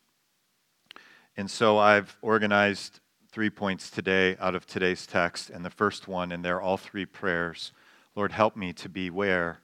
And 1.37 1.51
so 1.51 1.77
I've 1.77 2.17
organized 2.23 3.01
three 3.31 3.51
points 3.51 3.91
today 3.91 4.39
out 4.41 4.55
of 4.55 4.65
today's 4.65 5.07
text. 5.07 5.51
And 5.51 5.63
the 5.63 5.69
first 5.69 6.09
one, 6.09 6.33
and 6.33 6.43
they're 6.43 6.63
all 6.63 6.79
three 6.79 7.05
prayers 7.05 7.73
Lord, 8.15 8.33
help 8.33 8.57
me 8.57 8.73
to 8.73 8.89
be 8.89 9.09
aware 9.09 9.61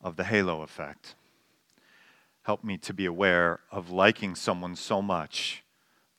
of 0.00 0.16
the 0.16 0.24
halo 0.24 0.62
effect. 0.62 1.16
Help 2.44 2.64
me 2.64 2.78
to 2.78 2.94
be 2.94 3.04
aware 3.04 3.60
of 3.70 3.90
liking 3.90 4.34
someone 4.36 4.74
so 4.74 5.02
much 5.02 5.61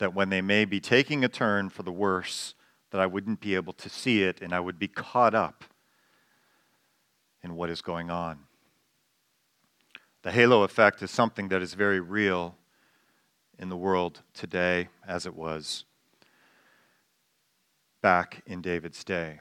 that 0.04 0.14
when 0.14 0.28
they 0.28 0.42
may 0.42 0.66
be 0.66 0.80
taking 0.80 1.24
a 1.24 1.28
turn 1.30 1.70
for 1.70 1.82
the 1.82 1.90
worse, 1.90 2.54
that 2.90 3.00
I 3.00 3.06
wouldn't 3.06 3.40
be 3.40 3.54
able 3.54 3.72
to 3.72 3.88
see 3.88 4.22
it 4.22 4.42
and 4.42 4.52
I 4.52 4.60
would 4.60 4.78
be 4.78 4.86
caught 4.86 5.34
up 5.34 5.64
in 7.42 7.56
what 7.56 7.70
is 7.70 7.80
going 7.80 8.10
on. 8.10 8.40
The 10.20 10.30
halo 10.30 10.62
effect 10.62 11.02
is 11.02 11.10
something 11.10 11.48
that 11.48 11.62
is 11.62 11.72
very 11.72 12.00
real 12.00 12.54
in 13.58 13.70
the 13.70 13.78
world 13.78 14.20
today 14.34 14.88
as 15.08 15.24
it 15.24 15.34
was 15.34 15.86
back 18.02 18.42
in 18.44 18.60
David's 18.60 19.04
day. 19.04 19.40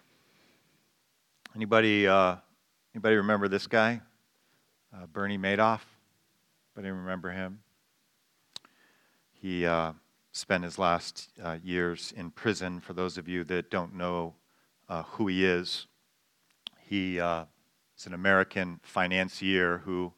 Anybody, 1.54 2.08
uh, 2.08 2.38
anybody 2.95 3.17
remember 3.17 3.49
this 3.49 3.67
guy? 3.67 3.99
Uh, 4.95 5.08
Bernie 5.08 5.38
Madoff? 5.38 5.82
Anybody 6.78 6.91
remember 6.93 7.32
him? 7.32 7.60
He 9.34 9.65
uh, 9.65 9.91
spent 10.34 10.63
his 10.63 10.78
last 10.78 11.30
uh, 11.41 11.58
years 11.63 12.13
in 12.17 12.32
prison. 12.32 12.82
For 12.82 12.91
those 12.93 13.17
of 13.17 13.30
you 13.30 13.43
that 13.46 13.72
don't 13.72 13.96
know 13.96 14.34
uh, 14.89 15.04
who 15.04 15.28
he 15.28 15.46
is, 15.46 15.88
he 16.82 17.19
uh, 17.19 17.46
is 17.98 18.08
an 18.08 18.13
American 18.13 18.80
financier 18.84 19.78
who 19.86 20.12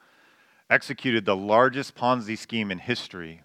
executed 0.70 1.26
the 1.26 1.36
largest 1.36 1.96
Ponzi 1.96 2.38
scheme 2.38 2.72
in 2.72 2.80
history, 2.80 3.42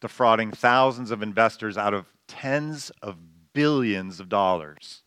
defrauding 0.00 0.50
thousands 0.50 1.10
of 1.10 1.22
investors 1.22 1.78
out 1.78 1.94
of 1.94 2.06
tens 2.26 2.90
of 3.00 3.16
billions 3.52 4.20
of 4.20 4.28
dollars 4.28 5.02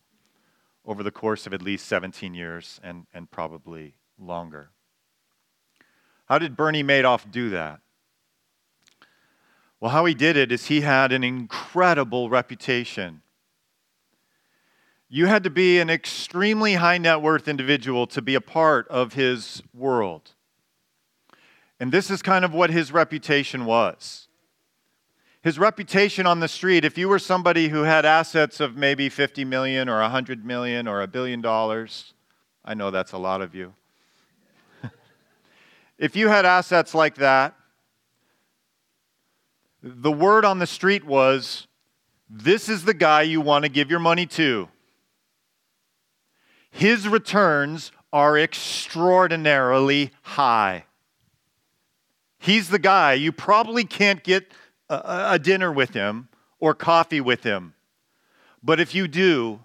over 0.84 1.02
the 1.02 1.10
course 1.10 1.46
of 1.46 1.52
at 1.52 1.60
least 1.60 1.86
17 1.86 2.32
years 2.32 2.80
and, 2.82 3.06
and 3.12 3.30
probably 3.30 3.94
longer. 4.18 4.70
How 6.24 6.38
did 6.38 6.56
Bernie 6.56 6.82
Madoff 6.82 7.30
do 7.30 7.50
that? 7.50 7.80
Well, 9.80 9.92
how 9.92 10.04
he 10.06 10.14
did 10.14 10.36
it 10.36 10.50
is 10.50 10.66
he 10.66 10.80
had 10.80 11.12
an 11.12 11.22
incredible 11.22 12.28
reputation. 12.28 13.22
You 15.08 15.26
had 15.26 15.44
to 15.44 15.50
be 15.50 15.78
an 15.78 15.88
extremely 15.88 16.74
high 16.74 16.98
net 16.98 17.22
worth 17.22 17.48
individual 17.48 18.06
to 18.08 18.20
be 18.20 18.34
a 18.34 18.40
part 18.40 18.88
of 18.88 19.14
his 19.14 19.62
world. 19.72 20.34
And 21.80 21.92
this 21.92 22.10
is 22.10 22.22
kind 22.22 22.44
of 22.44 22.52
what 22.52 22.70
his 22.70 22.92
reputation 22.92 23.64
was. 23.64 24.28
His 25.42 25.58
reputation 25.58 26.26
on 26.26 26.40
the 26.40 26.48
street, 26.48 26.84
if 26.84 26.98
you 26.98 27.08
were 27.08 27.20
somebody 27.20 27.68
who 27.68 27.82
had 27.82 28.04
assets 28.04 28.58
of 28.58 28.76
maybe 28.76 29.08
50 29.08 29.44
million 29.44 29.88
or 29.88 30.00
100 30.00 30.44
million 30.44 30.88
or 30.88 31.00
a 31.00 31.06
billion 31.06 31.40
dollars, 31.40 32.12
I 32.64 32.74
know 32.74 32.90
that's 32.90 33.12
a 33.12 33.18
lot 33.18 33.40
of 33.40 33.54
you. 33.54 33.72
if 35.98 36.16
you 36.16 36.28
had 36.28 36.44
assets 36.44 36.94
like 36.94 37.14
that, 37.14 37.54
the 39.82 40.12
word 40.12 40.44
on 40.44 40.58
the 40.58 40.66
street 40.66 41.04
was 41.04 41.66
this 42.28 42.68
is 42.68 42.84
the 42.84 42.94
guy 42.94 43.22
you 43.22 43.40
want 43.40 43.64
to 43.64 43.68
give 43.68 43.90
your 43.90 44.00
money 44.00 44.26
to. 44.26 44.68
His 46.70 47.08
returns 47.08 47.92
are 48.12 48.38
extraordinarily 48.38 50.12
high. 50.22 50.84
He's 52.38 52.68
the 52.68 52.78
guy. 52.78 53.14
You 53.14 53.32
probably 53.32 53.84
can't 53.84 54.22
get 54.22 54.52
a, 54.88 55.30
a, 55.32 55.38
dinner 55.38 55.72
with 55.72 55.90
him 55.90 56.28
or 56.60 56.74
coffee 56.74 57.20
with 57.20 57.42
him. 57.42 57.74
But 58.62 58.80
if 58.80 58.94
you 58.94 59.08
do, 59.08 59.60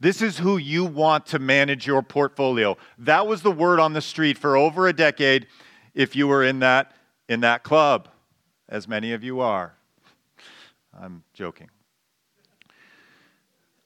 this 0.00 0.22
is 0.22 0.38
who 0.38 0.56
you 0.56 0.84
want 0.84 1.26
to 1.26 1.38
manage 1.38 1.86
your 1.86 2.02
portfolio. 2.02 2.76
That 2.98 3.26
was 3.26 3.42
the 3.42 3.50
word 3.50 3.78
on 3.78 3.92
the 3.92 4.00
street 4.00 4.38
for 4.38 4.56
over 4.56 4.88
a 4.88 4.92
decade 4.92 5.46
if 5.94 6.16
you 6.16 6.26
were 6.26 6.42
in 6.42 6.60
that, 6.60 6.92
in 7.28 7.40
that 7.40 7.62
club 7.62 8.08
as 8.70 8.88
many 8.88 9.12
of 9.12 9.22
you 9.22 9.40
are. 9.40 9.74
I'm 10.98 11.22
joking. 11.34 11.68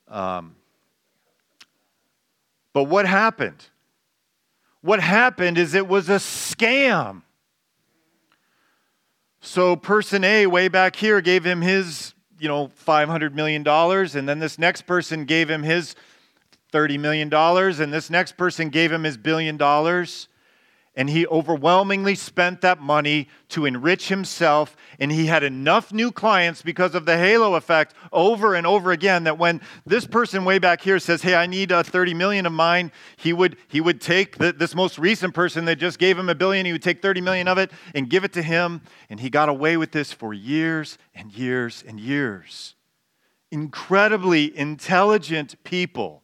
Um, 0.09 0.55
but 2.73 2.85
what 2.85 3.07
happened? 3.07 3.65
What 4.83 5.01
happened 5.01 5.59
is 5.59 5.75
it 5.75 5.89
was 5.89 6.09
a 6.09 6.17
scam. 6.17 7.23
So 9.41 9.77
person 9.77 10.23
A 10.23 10.47
way 10.47 10.69
back 10.69 10.97
here 10.97 11.21
gave 11.21 11.45
him 11.45 11.63
his, 11.63 12.15
you 12.39 12.49
know, 12.49 12.69
500 12.75 13.35
million 13.35 13.63
dollars 13.63 14.15
and 14.15 14.29
then 14.29 14.39
this 14.39 14.59
next 14.59 14.83
person 14.83 15.25
gave 15.25 15.51
him 15.51 15.63
his 15.63 15.97
$30 16.75 16.99
million, 16.99 17.33
and 17.33 17.95
this 17.95 18.11
next 18.11 18.37
person 18.37 18.69
gave 18.69 18.91
him 18.91 19.05
his 19.05 19.17
billion 19.17 19.57
dollars. 19.57 20.27
And 20.97 21.11
he 21.11 21.27
overwhelmingly 21.27 22.15
spent 22.15 22.61
that 22.61 22.81
money 22.81 23.29
to 23.49 23.67
enrich 23.67 24.09
himself. 24.09 24.77
And 25.01 25.11
he 25.11 25.27
had 25.27 25.43
enough 25.43 25.93
new 25.93 26.13
clients 26.13 26.63
because 26.63 26.95
of 26.95 27.05
the 27.05 27.17
halo 27.17 27.57
effect 27.57 27.95
over 28.13 28.55
and 28.55 28.65
over 28.65 28.93
again 28.93 29.25
that 29.25 29.37
when 29.37 29.61
this 29.85 30.07
person 30.07 30.45
way 30.45 30.61
back 30.61 30.81
here 30.81 31.01
says, 31.01 31.23
Hey, 31.23 31.35
I 31.35 31.47
need 31.47 31.73
a 31.73 31.79
uh, 31.79 31.83
30 31.83 32.15
million 32.15 32.47
of 32.47 32.53
mine, 32.53 32.93
he 33.17 33.33
would, 33.33 33.57
he 33.67 33.81
would 33.81 34.01
take 34.01 34.39
the, 34.39 34.53
this 34.53 34.77
most 34.77 34.97
recent 34.97 35.35
person 35.35 35.65
that 35.65 35.77
just 35.77 35.99
gave 35.99 36.17
him 36.17 36.29
a 36.29 36.35
billion, 36.35 36.65
he 36.65 36.71
would 36.71 36.83
take 36.83 37.03
30 37.03 37.21
million 37.21 37.49
of 37.49 37.59
it 37.59 37.73
and 37.93 38.09
give 38.09 38.23
it 38.23 38.33
to 38.35 38.43
him. 38.43 38.81
And 39.11 39.19
he 39.19 39.31
got 39.31 39.49
away 39.49 39.77
with 39.77 39.91
this 39.91 40.13
for 40.13 40.33
years 40.33 40.97
and 41.13 41.33
years 41.33 41.83
and 41.85 41.99
years. 41.99 42.77
Incredibly 43.51 44.57
intelligent 44.57 45.63
people 45.65 46.23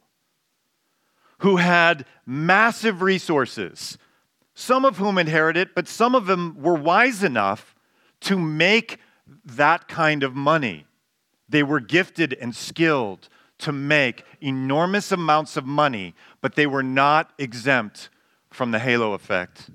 who 1.39 1.57
had 1.57 2.05
massive 2.25 3.01
resources 3.01 3.97
some 4.61 4.85
of 4.85 4.97
whom 4.97 5.17
inherited, 5.17 5.69
but 5.73 5.87
some 5.87 6.13
of 6.13 6.27
them 6.27 6.55
were 6.61 6.75
wise 6.75 7.23
enough 7.23 7.75
to 8.19 8.37
make 8.37 8.99
that 9.43 9.87
kind 9.87 10.21
of 10.21 10.35
money. 10.35 10.85
They 11.49 11.63
were 11.63 11.79
gifted 11.79 12.33
and 12.39 12.55
skilled 12.55 13.27
to 13.57 13.71
make 13.71 14.23
enormous 14.39 15.11
amounts 15.11 15.57
of 15.57 15.65
money, 15.65 16.13
but 16.41 16.55
they 16.55 16.67
were 16.67 16.83
not 16.83 17.33
exempt 17.39 18.09
from 18.51 18.71
the 18.71 18.79
halo 18.79 19.13
effect 19.13 19.71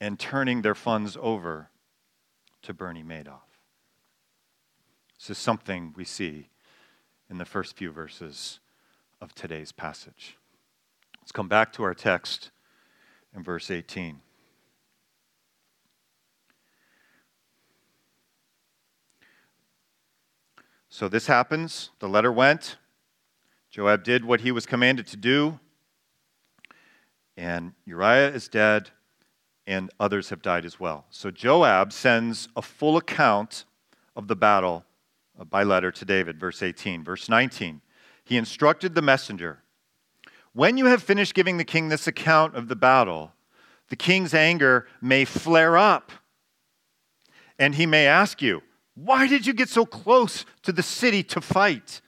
and 0.00 0.18
turning 0.18 0.60
their 0.60 0.74
funds 0.74 1.16
over 1.20 1.70
to 2.62 2.74
Bernie 2.74 3.02
Madoff. 3.02 3.40
This 5.18 5.30
is 5.30 5.38
something 5.38 5.94
we 5.96 6.04
see 6.04 6.50
in 7.30 7.38
the 7.38 7.44
first 7.46 7.74
few 7.74 7.90
verses 7.90 8.60
of 9.20 9.34
today's 9.34 9.72
passage. 9.72 10.36
Let's 11.20 11.32
come 11.32 11.48
back 11.48 11.72
to 11.74 11.82
our 11.84 11.94
text 11.94 12.50
in 13.34 13.42
verse 13.42 13.70
18. 13.70 14.20
So 20.88 21.08
this 21.08 21.26
happens. 21.26 21.90
The 21.98 22.08
letter 22.08 22.30
went. 22.30 22.76
Joab 23.68 24.04
did 24.04 24.24
what 24.24 24.42
he 24.42 24.52
was 24.52 24.64
commanded 24.64 25.08
to 25.08 25.16
do. 25.16 25.58
And 27.36 27.72
Uriah 27.84 28.30
is 28.30 28.46
dead, 28.46 28.90
and 29.66 29.90
others 29.98 30.28
have 30.28 30.40
died 30.40 30.64
as 30.64 30.78
well. 30.78 31.04
So 31.10 31.32
Joab 31.32 31.92
sends 31.92 32.48
a 32.54 32.62
full 32.62 32.96
account 32.96 33.64
of 34.14 34.28
the 34.28 34.36
battle 34.36 34.84
uh, 35.36 35.42
by 35.42 35.64
letter 35.64 35.90
to 35.90 36.04
David, 36.04 36.38
verse 36.38 36.62
18. 36.62 37.02
Verse 37.02 37.28
19. 37.28 37.80
He 38.22 38.36
instructed 38.36 38.94
the 38.94 39.02
messenger 39.02 39.63
when 40.54 40.76
you 40.78 40.86
have 40.86 41.02
finished 41.02 41.34
giving 41.34 41.58
the 41.58 41.64
king 41.64 41.88
this 41.88 42.06
account 42.06 42.54
of 42.54 42.68
the 42.68 42.76
battle, 42.76 43.32
the 43.88 43.96
king's 43.96 44.32
anger 44.32 44.86
may 45.00 45.24
flare 45.24 45.76
up. 45.76 46.12
And 47.58 47.74
he 47.74 47.86
may 47.86 48.06
ask 48.06 48.40
you, 48.40 48.62
Why 48.94 49.26
did 49.26 49.46
you 49.46 49.52
get 49.52 49.68
so 49.68 49.84
close 49.84 50.44
to 50.62 50.72
the 50.72 50.82
city 50.82 51.22
to 51.24 51.40
fight? 51.40 52.00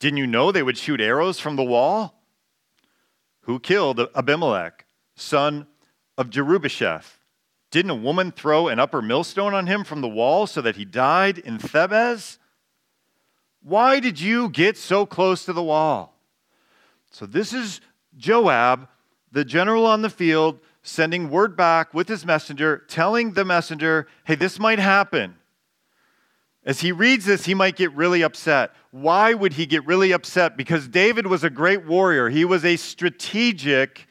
Didn't 0.00 0.18
you 0.18 0.26
know 0.26 0.50
they 0.50 0.62
would 0.62 0.76
shoot 0.76 1.00
arrows 1.00 1.38
from 1.38 1.56
the 1.56 1.64
wall? 1.64 2.22
Who 3.42 3.60
killed 3.60 4.00
Abimelech, 4.14 4.86
son 5.14 5.66
of 6.18 6.30
Jerubbesheth? 6.30 7.18
Didn't 7.70 7.90
a 7.90 7.94
woman 7.94 8.32
throw 8.32 8.68
an 8.68 8.78
upper 8.78 9.02
millstone 9.02 9.54
on 9.54 9.66
him 9.66 9.84
from 9.84 10.00
the 10.00 10.08
wall 10.08 10.46
so 10.46 10.60
that 10.62 10.76
he 10.76 10.84
died 10.84 11.38
in 11.38 11.58
Thebez? 11.58 12.38
Why 13.62 14.00
did 14.00 14.20
you 14.20 14.48
get 14.48 14.76
so 14.76 15.04
close 15.04 15.44
to 15.44 15.52
the 15.52 15.62
wall? 15.62 16.15
So 17.16 17.24
this 17.24 17.54
is 17.54 17.80
Joab, 18.18 18.88
the 19.32 19.42
general 19.42 19.86
on 19.86 20.02
the 20.02 20.10
field, 20.10 20.60
sending 20.82 21.30
word 21.30 21.56
back 21.56 21.94
with 21.94 22.08
his 22.08 22.26
messenger, 22.26 22.84
telling 22.88 23.32
the 23.32 23.42
messenger, 23.42 24.06
hey, 24.24 24.34
this 24.34 24.58
might 24.58 24.78
happen. 24.78 25.34
As 26.62 26.80
he 26.80 26.92
reads 26.92 27.24
this, 27.24 27.46
he 27.46 27.54
might 27.54 27.74
get 27.74 27.90
really 27.92 28.20
upset. 28.20 28.72
Why 28.90 29.32
would 29.32 29.54
he 29.54 29.64
get 29.64 29.86
really 29.86 30.12
upset? 30.12 30.58
Because 30.58 30.88
David 30.88 31.26
was 31.26 31.42
a 31.42 31.48
great 31.48 31.86
warrior, 31.86 32.28
he 32.28 32.44
was 32.44 32.66
a 32.66 32.76
strategic 32.76 34.06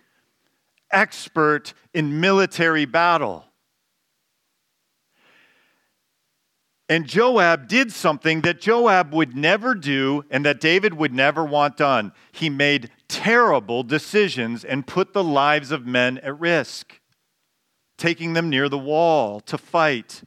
expert 0.89 1.75
in 1.93 2.19
military 2.19 2.85
battle. 2.85 3.45
And 6.87 7.07
Joab 7.07 7.67
did 7.67 7.91
something 7.91 8.41
that 8.41 8.61
Joab 8.61 9.11
would 9.11 9.35
never 9.35 9.73
do 9.73 10.23
and 10.29 10.45
that 10.45 10.59
David 10.59 10.93
would 10.93 11.13
never 11.13 11.43
want 11.43 11.77
done. 11.77 12.11
He 12.31 12.49
made 12.49 12.91
terrible 13.07 13.81
decisions 13.81 14.63
and 14.63 14.85
put 14.85 15.13
the 15.13 15.23
lives 15.23 15.71
of 15.71 15.87
men 15.87 16.19
at 16.19 16.39
risk, 16.39 16.99
taking 17.97 18.33
them 18.33 18.51
near 18.51 18.69
the 18.69 18.77
wall 18.77 19.39
to 19.41 19.57
fight. 19.57 20.21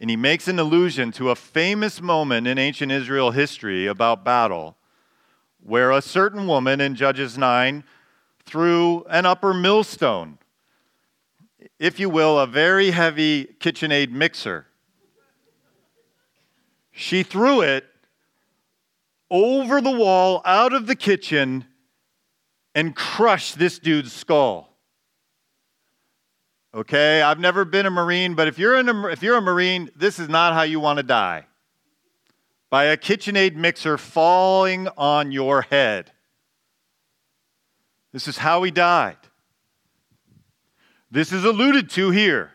And 0.00 0.08
he 0.08 0.16
makes 0.16 0.46
an 0.46 0.60
allusion 0.60 1.10
to 1.12 1.30
a 1.30 1.36
famous 1.36 2.00
moment 2.00 2.46
in 2.46 2.56
ancient 2.56 2.92
Israel 2.92 3.32
history 3.32 3.88
about 3.88 4.24
battle, 4.24 4.76
where 5.60 5.90
a 5.90 6.02
certain 6.02 6.46
woman 6.46 6.80
in 6.80 6.94
Judges 6.94 7.36
9 7.36 7.82
threw 8.44 9.04
an 9.10 9.26
upper 9.26 9.52
millstone, 9.52 10.38
if 11.80 11.98
you 11.98 12.08
will, 12.08 12.38
a 12.38 12.46
very 12.46 12.92
heavy 12.92 13.46
KitchenAid 13.58 14.10
mixer 14.10 14.66
she 16.94 17.24
threw 17.24 17.60
it 17.60 17.84
over 19.30 19.80
the 19.80 19.90
wall, 19.90 20.40
out 20.44 20.72
of 20.72 20.86
the 20.86 20.94
kitchen, 20.94 21.66
and 22.74 22.94
crushed 22.94 23.58
this 23.58 23.80
dude's 23.80 24.12
skull. 24.12 24.78
Okay, 26.72 27.20
I've 27.20 27.40
never 27.40 27.64
been 27.64 27.86
a 27.86 27.90
Marine, 27.90 28.34
but 28.34 28.46
if 28.46 28.58
you're, 28.58 28.76
a, 28.76 29.06
if 29.10 29.22
you're 29.22 29.36
a 29.36 29.42
Marine, 29.42 29.90
this 29.96 30.18
is 30.18 30.28
not 30.28 30.54
how 30.54 30.62
you 30.62 30.78
want 30.78 30.98
to 30.98 31.02
die. 31.02 31.46
By 32.70 32.84
a 32.84 32.96
KitchenAid 32.96 33.54
mixer 33.56 33.98
falling 33.98 34.88
on 34.96 35.32
your 35.32 35.62
head. 35.62 36.12
This 38.12 38.28
is 38.28 38.38
how 38.38 38.62
he 38.62 38.70
died. 38.70 39.16
This 41.10 41.32
is 41.32 41.44
alluded 41.44 41.90
to 41.90 42.10
here. 42.10 42.52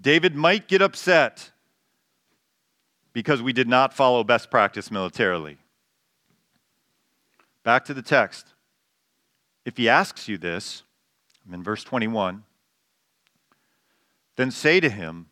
David 0.00 0.34
might 0.34 0.66
get 0.66 0.80
upset 0.80 1.49
because 3.12 3.42
we 3.42 3.52
did 3.52 3.68
not 3.68 3.92
follow 3.92 4.24
best 4.24 4.50
practice 4.50 4.90
militarily. 4.90 5.58
Back 7.62 7.84
to 7.86 7.94
the 7.94 8.02
text. 8.02 8.54
If 9.64 9.76
he 9.76 9.88
asks 9.88 10.28
you 10.28 10.38
this, 10.38 10.82
I'm 11.46 11.54
in 11.54 11.62
verse 11.62 11.84
21, 11.84 12.44
then 14.36 14.50
say 14.50 14.80
to 14.80 14.88
him, 14.88 15.26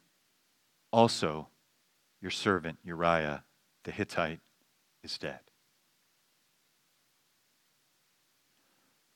also, 0.90 1.48
your 2.20 2.30
servant 2.30 2.78
Uriah 2.84 3.44
the 3.84 3.90
Hittite 3.90 4.40
is 5.02 5.16
dead. 5.18 5.40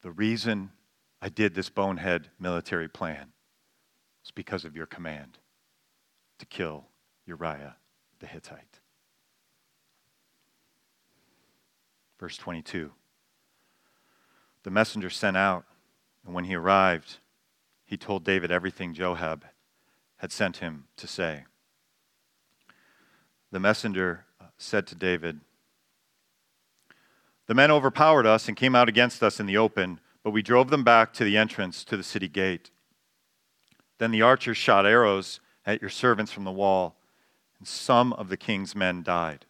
The 0.02 0.10
reason 0.10 0.70
I 1.20 1.28
did 1.28 1.54
this 1.54 1.68
bonehead 1.68 2.30
military 2.38 2.88
plan 2.88 3.32
was 4.22 4.30
because 4.30 4.64
of 4.64 4.76
your 4.76 4.86
command 4.86 5.38
to 6.38 6.46
kill 6.46 6.86
Uriah 7.26 7.76
the 8.22 8.28
Hittite. 8.28 8.80
Verse 12.18 12.38
22 12.38 12.90
The 14.62 14.70
messenger 14.70 15.10
sent 15.10 15.36
out, 15.36 15.64
and 16.24 16.34
when 16.34 16.44
he 16.44 16.54
arrived, 16.54 17.18
he 17.84 17.96
told 17.96 18.24
David 18.24 18.50
everything 18.50 18.94
Joab 18.94 19.44
had 20.18 20.30
sent 20.30 20.58
him 20.58 20.84
to 20.96 21.06
say. 21.06 21.44
The 23.50 23.60
messenger 23.60 24.24
uh, 24.40 24.44
said 24.56 24.86
to 24.86 24.94
David, 24.94 25.40
The 27.48 27.54
men 27.54 27.72
overpowered 27.72 28.24
us 28.24 28.46
and 28.46 28.56
came 28.56 28.76
out 28.76 28.88
against 28.88 29.20
us 29.22 29.40
in 29.40 29.46
the 29.46 29.56
open, 29.56 29.98
but 30.22 30.30
we 30.30 30.42
drove 30.42 30.70
them 30.70 30.84
back 30.84 31.12
to 31.14 31.24
the 31.24 31.36
entrance 31.36 31.82
to 31.84 31.96
the 31.96 32.04
city 32.04 32.28
gate. 32.28 32.70
Then 33.98 34.12
the 34.12 34.22
archers 34.22 34.56
shot 34.56 34.86
arrows 34.86 35.40
at 35.66 35.80
your 35.80 35.90
servants 35.90 36.30
from 36.30 36.44
the 36.44 36.52
wall 36.52 36.96
and 37.62 37.68
some 37.68 38.12
of 38.14 38.28
the 38.28 38.36
king's 38.36 38.74
men 38.74 39.04
died. 39.04 39.46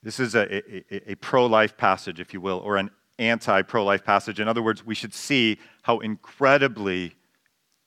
This 0.00 0.20
is 0.20 0.36
a, 0.36 0.58
a, 0.94 1.10
a 1.10 1.14
pro 1.16 1.44
life 1.44 1.76
passage, 1.76 2.20
if 2.20 2.32
you 2.32 2.40
will, 2.40 2.58
or 2.58 2.76
an 2.76 2.92
anti 3.18 3.62
pro 3.62 3.84
life 3.84 4.04
passage. 4.04 4.38
In 4.38 4.46
other 4.46 4.62
words, 4.62 4.86
we 4.86 4.94
should 4.94 5.12
see 5.12 5.58
how 5.82 5.98
incredibly 5.98 7.16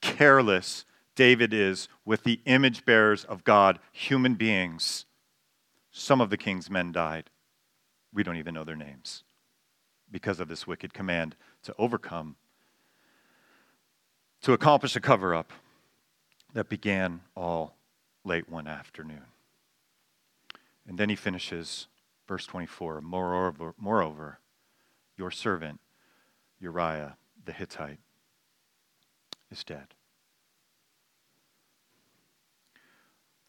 careless 0.01 0.83
David 1.15 1.53
is 1.53 1.87
with 2.03 2.25
the 2.25 2.41
image 2.43 2.83
bearers 2.83 3.23
of 3.23 3.45
God, 3.45 3.79
human 3.93 4.35
beings. 4.35 5.05
Some 5.89 6.19
of 6.19 6.29
the 6.29 6.37
king's 6.37 6.69
men 6.69 6.91
died. 6.91 7.29
We 8.13 8.23
don't 8.23 8.35
even 8.35 8.53
know 8.53 8.65
their 8.65 8.75
names 8.75 9.23
because 10.11 10.41
of 10.41 10.49
this 10.49 10.67
wicked 10.67 10.93
command 10.93 11.37
to 11.63 11.73
overcome, 11.77 12.35
to 14.41 14.51
accomplish 14.51 14.97
a 14.97 14.99
cover 14.99 15.33
up 15.33 15.53
that 16.53 16.67
began 16.67 17.21
all 17.37 17.77
late 18.23 18.49
one 18.49 18.67
afternoon. 18.67 19.25
And 20.87 20.97
then 20.97 21.09
he 21.09 21.15
finishes 21.15 21.87
Verse 22.31 22.45
24 22.45 23.01
Moreover, 23.01 23.73
moreover 23.77 24.39
your 25.17 25.31
servant 25.31 25.81
Uriah 26.61 27.17
the 27.43 27.51
Hittite 27.51 27.99
is 29.51 29.65
dead. 29.65 29.87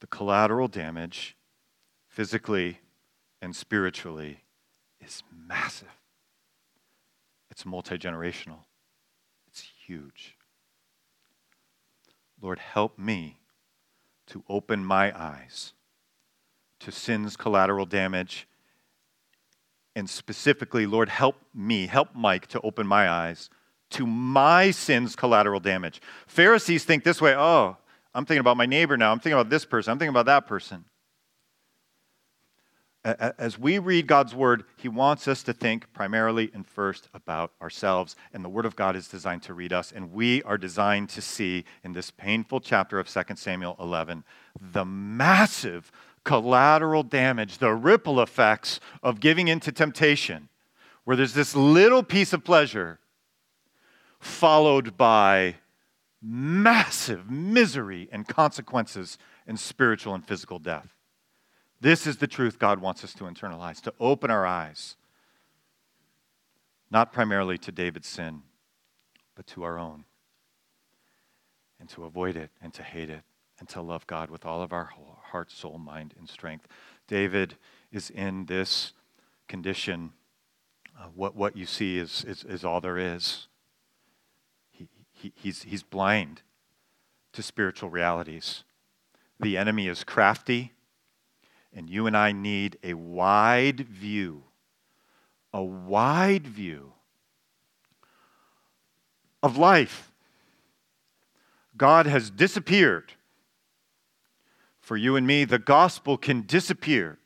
The 0.01 0.09
collateral 0.09 0.67
damage, 0.67 1.37
physically 2.09 2.81
and 3.41 3.55
spiritually, 3.55 4.43
is 5.01 5.23
massive. 5.33 5.97
It's 7.53 7.65
multi 7.65 7.97
generational, 7.99 8.65
it's 9.47 9.65
huge. 9.87 10.37
Lord, 12.41 12.59
help 12.59 12.99
me 12.99 13.39
to 14.29 14.43
open 14.49 14.85
my 14.85 15.19
eyes 15.19 15.73
to 16.81 16.93
sin's 16.93 17.37
collateral 17.37 17.87
damage. 17.87 18.49
And 19.95 20.09
specifically, 20.09 20.87
Lord, 20.87 21.09
help 21.09 21.37
me, 21.55 21.87
help 21.87 22.15
Mike 22.15 22.47
to 22.49 22.61
open 22.63 22.87
my 22.87 23.09
eyes 23.09 23.51
to 23.91 24.07
my 24.07 24.71
sin's 24.71 25.15
collateral 25.15 25.61
damage. 25.61 26.01
Pharisees 26.27 26.85
think 26.85 27.05
this 27.05 27.21
way 27.21 27.35
oh, 27.37 27.77
I'm 28.15 28.25
thinking 28.25 28.41
about 28.41 28.57
my 28.57 28.67
neighbor 28.67 28.97
now. 28.97 29.13
I'm 29.13 29.19
thinking 29.19 29.39
about 29.39 29.51
this 29.51 29.65
person. 29.65 29.93
I'm 29.93 29.99
thinking 29.99 30.11
about 30.11 30.27
that 30.27 30.47
person. 30.47 30.85
As 33.05 33.59
we 33.59 33.81
read 33.81 34.07
God's 34.07 34.33
word, 34.33 34.65
He 34.77 34.89
wants 34.89 35.27
us 35.27 35.43
to 35.45 35.53
think 35.53 35.93
primarily 35.93 36.53
and 36.55 36.65
first 36.65 37.09
about 37.13 37.53
ourselves. 37.61 38.15
And 38.33 38.45
the 38.45 38.49
word 38.49 38.65
of 38.65 38.77
God 38.77 38.95
is 38.95 39.09
designed 39.09 39.43
to 39.45 39.55
read 39.55 39.73
us. 39.73 39.91
And 39.91 40.13
we 40.13 40.43
are 40.45 40.57
designed 40.57 41.09
to 41.11 41.21
see 41.21 41.65
in 41.83 41.95
this 41.95 42.13
painful 42.13 42.61
chapter 42.61 43.01
of 43.01 43.09
2 43.09 43.23
Samuel 43.35 43.77
11 43.81 44.25
the 44.61 44.85
massive 44.85 45.91
collateral 46.25 47.03
damage, 47.03 47.59
the 47.59 47.75
ripple 47.75 48.21
effects 48.21 48.79
of 49.03 49.19
giving 49.19 49.49
into 49.49 49.73
temptation, 49.73 50.49
where 51.03 51.17
there's 51.17 51.35
this 51.35 51.57
little 51.57 52.05
piece 52.05 52.33
of 52.33 52.45
pleasure 52.45 53.01
followed 54.21 54.97
by 54.97 55.57
massive 56.23 57.29
misery 57.29 58.09
and 58.13 58.29
consequences 58.29 59.19
and 59.45 59.59
spiritual 59.59 60.15
and 60.15 60.25
physical 60.25 60.61
death. 60.61 60.95
This 61.83 62.07
is 62.07 62.19
the 62.19 62.29
truth 62.29 62.61
God 62.61 62.81
wants 62.81 63.03
us 63.03 63.13
to 63.15 63.25
internalize, 63.25 63.81
to 63.81 63.93
open 63.99 64.31
our 64.31 64.47
eyes, 64.47 64.95
not 66.93 67.13
primarily 67.13 67.59
to 67.59 67.73
David's 67.73 68.07
sin, 68.07 68.43
but 69.35 69.49
to 69.49 69.65
our 69.65 69.81
own, 69.81 70.05
and 71.81 71.89
to 71.89 72.05
avoid 72.05 72.37
it 72.37 72.51
and 72.63 72.73
to 72.75 72.85
hate 72.85 73.11
it 73.11 73.23
and 73.59 73.69
to 73.71 73.83
love 73.83 74.07
God 74.07 74.31
with 74.31 74.47
all 74.47 74.63
of 74.63 74.73
our 74.73 74.91
heart, 75.23 75.51
soul, 75.51 75.77
mind, 75.77 76.15
and 76.17 76.29
strength. 76.29 76.69
David 77.09 77.57
is 77.91 78.11
in 78.11 78.47
this 78.47 78.93
condition. 79.49 80.13
Uh, 80.97 81.07
what, 81.17 81.35
what 81.35 81.57
you 81.57 81.67
see 81.67 81.99
is, 81.99 82.25
is, 82.29 82.45
is 82.45 82.65
all 82.65 82.81
there 82.81 82.97
is. 82.97 83.49
He, 84.71 84.87
he, 85.11 85.33
he's, 85.35 85.65
he's 85.65 85.83
blind 85.83 86.43
to 87.33 87.43
spiritual 87.43 87.91
realities. 87.91 88.63
The 89.41 89.57
enemy 89.57 89.89
is 89.89 90.05
crafty, 90.05 90.71
and 91.75 91.89
you 91.89 92.07
and 92.07 92.17
I 92.17 92.33
need 92.33 92.79
a 92.83 92.95
wide 92.95 93.81
view, 93.81 94.45
a 95.53 95.63
wide 95.63 96.47
view 96.47 96.93
of 99.43 99.57
life. 99.57 100.13
God 101.77 102.07
has 102.07 102.31
disappeared 102.31 103.13
for 104.83 104.97
you 104.97 105.17
and 105.17 105.27
me, 105.27 105.45
the 105.45 105.61
gospel 105.61 106.19
can 106.19 106.43
disappear. 106.43 107.19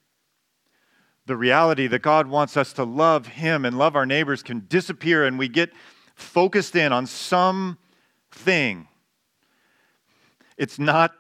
The 1.25 1.37
reality 1.37 1.87
that 1.89 2.03
God 2.03 2.29
wants 2.29 2.57
us 2.57 2.73
to 2.75 2.85
love 2.85 3.27
Him 3.27 3.65
and 3.65 3.77
love 3.77 3.97
our 3.97 4.07
neighbors 4.07 4.43
can 4.43 4.67
disappear, 4.69 5.25
and 5.25 5.39
we 5.39 5.49
get 5.49 5.73
focused 6.15 6.77
in 6.77 6.93
on 6.93 7.07
some 7.07 7.79
thing. 8.31 8.87
It's 10.59 10.79
not 10.79 11.13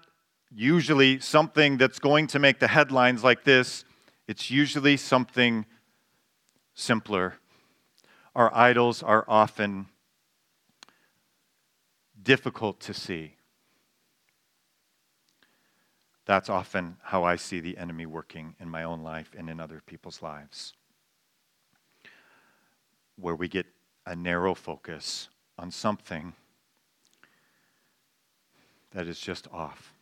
usually 0.54 1.18
something 1.20 1.76
that's 1.76 1.98
going 1.98 2.26
to 2.28 2.38
make 2.38 2.59
the 2.59 2.68
headlines 2.68 3.24
like 3.24 3.44
this, 3.44 3.85
it's 4.26 4.50
usually 4.50 4.96
something 4.96 5.66
simpler. 6.74 7.35
Our 8.35 8.54
idols 8.54 9.02
are 9.02 9.24
often 9.28 9.87
difficult 12.22 12.80
to 12.80 12.94
see. 12.94 13.35
That's 16.26 16.50
often 16.50 16.96
how 17.02 17.22
I 17.22 17.37
see 17.37 17.61
the 17.61 17.78
enemy 17.78 18.04
working 18.04 18.56
in 18.59 18.68
my 18.68 18.82
own 18.82 19.02
life 19.02 19.30
and 19.38 19.48
in 19.48 19.61
other 19.61 19.80
people's 19.87 20.22
lives. 20.22 20.74
Where 23.16 23.37
we 23.37 23.48
get 23.48 23.66
a 24.04 24.16
narrow 24.16 24.54
focus 24.54 25.28
on 25.56 25.70
something 25.70 26.35
that 28.90 29.06
is 29.06 29.20
just 29.20 29.46
off. 29.52 29.92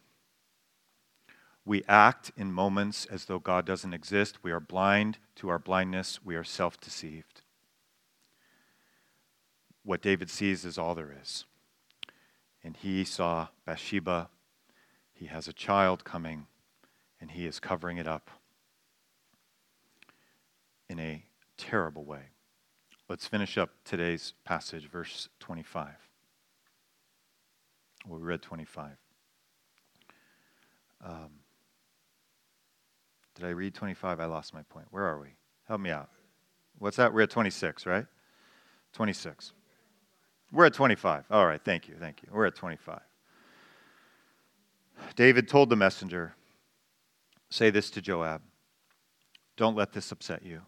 We 1.64 1.82
act 1.88 2.30
in 2.36 2.52
moments 2.52 3.06
as 3.06 3.24
though 3.24 3.38
God 3.38 3.64
doesn't 3.64 3.94
exist. 3.94 4.42
We 4.42 4.52
are 4.52 4.60
blind 4.60 5.18
to 5.36 5.48
our 5.48 5.58
blindness. 5.58 6.20
We 6.24 6.36
are 6.36 6.44
self 6.44 6.78
deceived. 6.80 7.42
What 9.82 10.02
David 10.02 10.30
sees 10.30 10.64
is 10.64 10.78
all 10.78 10.94
there 10.94 11.14
is. 11.22 11.44
And 12.62 12.76
he 12.76 13.04
saw 13.04 13.48
Bathsheba 13.66 14.28
he 15.14 15.26
has 15.26 15.46
a 15.46 15.52
child 15.52 16.04
coming, 16.04 16.46
and 17.20 17.30
he 17.30 17.46
is 17.46 17.60
covering 17.60 17.98
it 17.98 18.06
up 18.06 18.30
in 20.88 20.98
a 20.98 21.24
terrible 21.56 22.04
way. 22.04 22.24
Let's 23.08 23.26
finish 23.26 23.56
up 23.56 23.70
today's 23.84 24.34
passage, 24.44 24.90
verse 24.90 25.28
25. 25.38 25.88
we 28.06 28.18
read 28.18 28.42
25. 28.42 28.90
Um, 31.04 31.30
did 33.34 33.44
I 33.44 33.50
read 33.50 33.74
25? 33.74 34.20
I 34.20 34.24
lost 34.26 34.54
my 34.54 34.62
point. 34.62 34.86
Where 34.90 35.04
are 35.04 35.18
we? 35.18 35.28
Help 35.66 35.80
me 35.80 35.90
out. 35.90 36.08
What's 36.78 36.96
that? 36.96 37.12
We're 37.12 37.22
at 37.22 37.30
26, 37.30 37.86
right? 37.86 38.06
26. 38.92 39.52
We're 40.52 40.66
at 40.66 40.74
25. 40.74 41.24
All 41.30 41.46
right, 41.46 41.60
thank 41.62 41.88
you, 41.88 41.94
thank 41.98 42.22
you. 42.22 42.28
We're 42.32 42.46
at 42.46 42.54
25. 42.54 43.00
David 45.16 45.48
told 45.48 45.70
the 45.70 45.76
messenger, 45.76 46.34
Say 47.50 47.70
this 47.70 47.90
to 47.90 48.00
Joab 48.00 48.42
Don't 49.56 49.76
let 49.76 49.92
this 49.92 50.10
upset 50.12 50.44
you. 50.44 50.62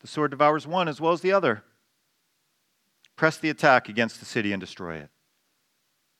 The 0.00 0.06
sword 0.06 0.30
devours 0.30 0.66
one 0.66 0.88
as 0.88 1.00
well 1.00 1.12
as 1.12 1.20
the 1.20 1.32
other. 1.32 1.64
Press 3.16 3.36
the 3.36 3.50
attack 3.50 3.88
against 3.88 4.20
the 4.20 4.26
city 4.26 4.52
and 4.52 4.60
destroy 4.60 4.96
it. 4.96 5.10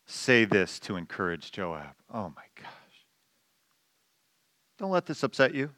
Say 0.05 0.45
this 0.45 0.81
to 0.81 0.97
encourage 0.97 1.53
Joab. 1.53 1.95
Oh 2.13 2.33
my 2.35 2.43
gosh. 2.57 2.78
Don't 4.79 4.91
let 4.91 5.07
this 5.07 5.23
upset 5.23 5.55
you. 5.55 5.71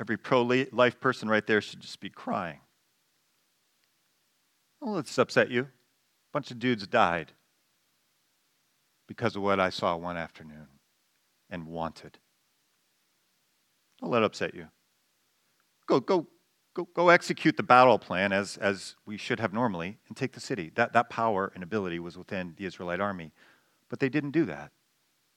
Every 0.00 0.16
pro 0.16 0.42
life 0.42 1.00
person 1.00 1.28
right 1.28 1.46
there 1.46 1.60
should 1.60 1.80
just 1.80 2.00
be 2.00 2.10
crying. 2.10 2.60
Don't 4.80 4.94
let 4.94 5.06
this 5.06 5.18
upset 5.18 5.50
you. 5.50 5.62
A 5.62 6.32
bunch 6.32 6.50
of 6.50 6.58
dudes 6.58 6.86
died 6.86 7.32
because 9.06 9.36
of 9.36 9.42
what 9.42 9.60
I 9.60 9.70
saw 9.70 9.96
one 9.96 10.16
afternoon 10.16 10.66
and 11.50 11.66
wanted. 11.66 12.18
Don't 14.00 14.10
let 14.10 14.22
it 14.22 14.26
upset 14.26 14.54
you. 14.54 14.68
Go, 15.86 16.00
go, 16.00 16.26
go, 16.74 16.88
go 16.94 17.08
execute 17.10 17.56
the 17.56 17.62
battle 17.62 17.98
plan 17.98 18.32
as, 18.32 18.56
as 18.56 18.96
we 19.06 19.16
should 19.16 19.38
have 19.38 19.52
normally 19.52 19.98
and 20.08 20.16
take 20.16 20.32
the 20.32 20.40
city. 20.40 20.72
That, 20.74 20.92
that 20.94 21.10
power 21.10 21.52
and 21.54 21.62
ability 21.62 21.98
was 21.98 22.16
within 22.16 22.54
the 22.56 22.64
Israelite 22.64 23.00
army. 23.00 23.32
But 23.88 24.00
they 24.00 24.08
didn't 24.08 24.30
do 24.30 24.44
that 24.46 24.72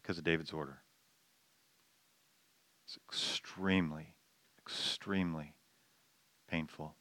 because 0.02 0.18
of 0.18 0.24
David's 0.24 0.54
order. 0.54 0.80
It's 2.86 2.98
extremely, 2.98 4.14
extremely 4.60 5.54
painful 6.48 6.96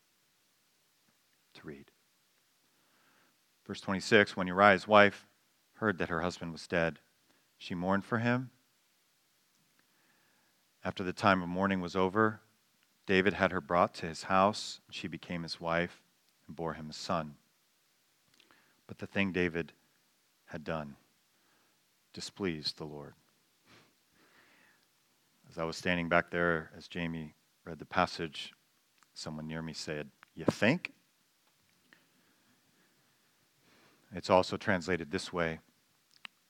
to 1.54 1.66
read. 1.66 1.90
Verse 3.66 3.80
26 3.80 4.36
When 4.36 4.46
Uriah's 4.46 4.88
wife 4.88 5.26
heard 5.74 5.98
that 5.98 6.08
her 6.08 6.22
husband 6.22 6.52
was 6.52 6.66
dead. 6.66 6.98
She 7.58 7.74
mourned 7.74 8.04
for 8.04 8.18
him. 8.18 8.50
After 10.84 11.02
the 11.02 11.12
time 11.12 11.42
of 11.42 11.48
mourning 11.48 11.80
was 11.80 11.96
over, 11.96 12.40
David 13.06 13.34
had 13.34 13.52
her 13.52 13.60
brought 13.60 13.94
to 13.94 14.06
his 14.06 14.24
house. 14.24 14.80
And 14.86 14.94
she 14.94 15.08
became 15.08 15.42
his 15.42 15.60
wife 15.60 16.02
and 16.46 16.56
bore 16.56 16.74
him 16.74 16.90
a 16.90 16.94
son. 16.94 17.36
But 18.86 18.98
the 18.98 19.06
thing 19.06 19.32
David 19.32 19.72
had 20.46 20.64
done 20.64 20.96
displeased 22.12 22.78
the 22.78 22.84
Lord. 22.84 23.14
As 25.54 25.58
I 25.60 25.62
was 25.62 25.76
standing 25.76 26.08
back 26.08 26.32
there, 26.32 26.72
as 26.76 26.88
Jamie 26.88 27.32
read 27.64 27.78
the 27.78 27.84
passage, 27.84 28.52
someone 29.14 29.46
near 29.46 29.62
me 29.62 29.72
said, 29.72 30.10
You 30.34 30.46
think? 30.46 30.92
It's 34.12 34.28
also 34.28 34.56
translated 34.56 35.12
this 35.12 35.32
way 35.32 35.60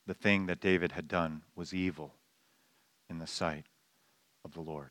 the 0.06 0.14
thing 0.14 0.46
that 0.46 0.58
David 0.58 0.92
had 0.92 1.06
done 1.06 1.42
was 1.54 1.74
evil 1.74 2.14
in 3.10 3.18
the 3.18 3.26
sight 3.26 3.66
of 4.42 4.54
the 4.54 4.62
Lord. 4.62 4.88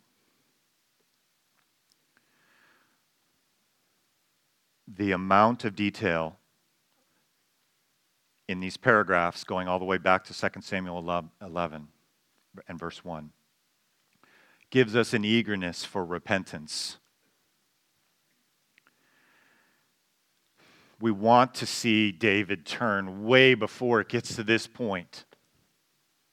The 4.87 5.11
amount 5.11 5.65
of 5.65 5.75
detail 5.75 6.37
in 8.47 8.59
these 8.59 8.77
paragraphs, 8.77 9.43
going 9.43 9.67
all 9.67 9.79
the 9.79 9.85
way 9.85 9.97
back 9.97 10.23
to 10.25 10.39
2 10.39 10.61
Samuel 10.61 10.99
11 11.41 11.87
and 12.67 12.79
verse 12.79 13.03
1, 13.03 13.31
gives 14.73 14.95
us 14.95 15.13
an 15.13 15.23
eagerness 15.23 15.85
for 15.85 16.03
repentance. 16.03 16.97
We 20.99 21.11
want 21.11 21.53
to 21.55 21.67
see 21.67 22.11
David 22.11 22.65
turn 22.65 23.23
way 23.23 23.53
before 23.53 24.01
it 24.01 24.09
gets 24.09 24.35
to 24.35 24.43
this 24.43 24.65
point, 24.65 25.25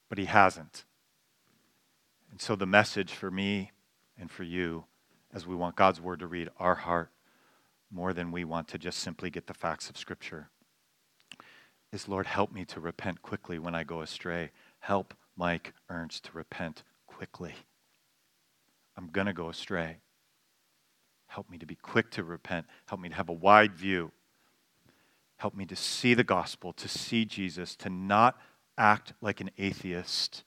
but 0.09 0.17
he 0.17 0.25
hasn't. 0.25 0.87
And 2.31 2.41
so, 2.41 2.57
the 2.57 2.65
message 2.65 3.13
for 3.13 3.31
me 3.31 3.73
and 4.19 4.31
for 4.31 4.45
you, 4.45 4.85
as 5.35 5.47
we 5.47 5.55
want 5.55 5.77
God's 5.77 6.01
word 6.01 6.21
to 6.21 6.27
read 6.27 6.49
our 6.59 6.77
heart 6.77 7.11
more 7.91 8.15
than 8.15 8.33
we 8.33 8.45
want 8.45 8.69
to 8.69 8.79
just 8.79 9.01
simply 9.01 9.29
get 9.29 9.49
the 9.49 9.53
facts 9.53 9.91
of 9.91 9.99
Scripture, 9.99 10.49
is 11.93 12.09
Lord, 12.09 12.25
help 12.25 12.53
me 12.53 12.65
to 12.65 12.81
repent 12.81 13.21
quickly 13.21 13.59
when 13.59 13.75
I 13.75 13.85
go 13.85 14.01
astray. 14.01 14.51
Help 14.79 15.13
Mike 15.37 15.75
Ernst 15.91 16.25
to 16.25 16.33
repent 16.33 16.85
quickly. 17.07 17.53
I'm 19.01 19.09
going 19.09 19.27
to 19.29 19.33
go 19.33 19.49
astray. 19.49 19.97
Help 21.27 21.49
me 21.49 21.57
to 21.57 21.65
be 21.65 21.75
quick 21.75 22.11
to 22.11 22.23
repent. 22.23 22.67
Help 22.87 23.01
me 23.01 23.09
to 23.09 23.15
have 23.15 23.31
a 23.31 23.33
wide 23.33 23.75
view. 23.75 24.13
Help 25.39 25.55
me 25.55 25.65
to 25.65 25.77
see 25.77 26.13
the 26.13 26.25
gospel, 26.25 26.75
to 26.75 26.87
see 26.87 27.25
Jesus, 27.25 27.75
to 27.77 27.89
not 27.89 28.39
act 28.77 29.15
like 29.23 29.41
an 29.41 29.51
atheist, 29.57 30.45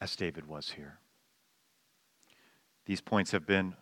as 0.00 0.14
David 0.14 0.46
was 0.46 0.70
here. 0.76 1.00
These 2.86 3.00
points 3.00 3.32
have 3.32 3.44
been 3.44 3.74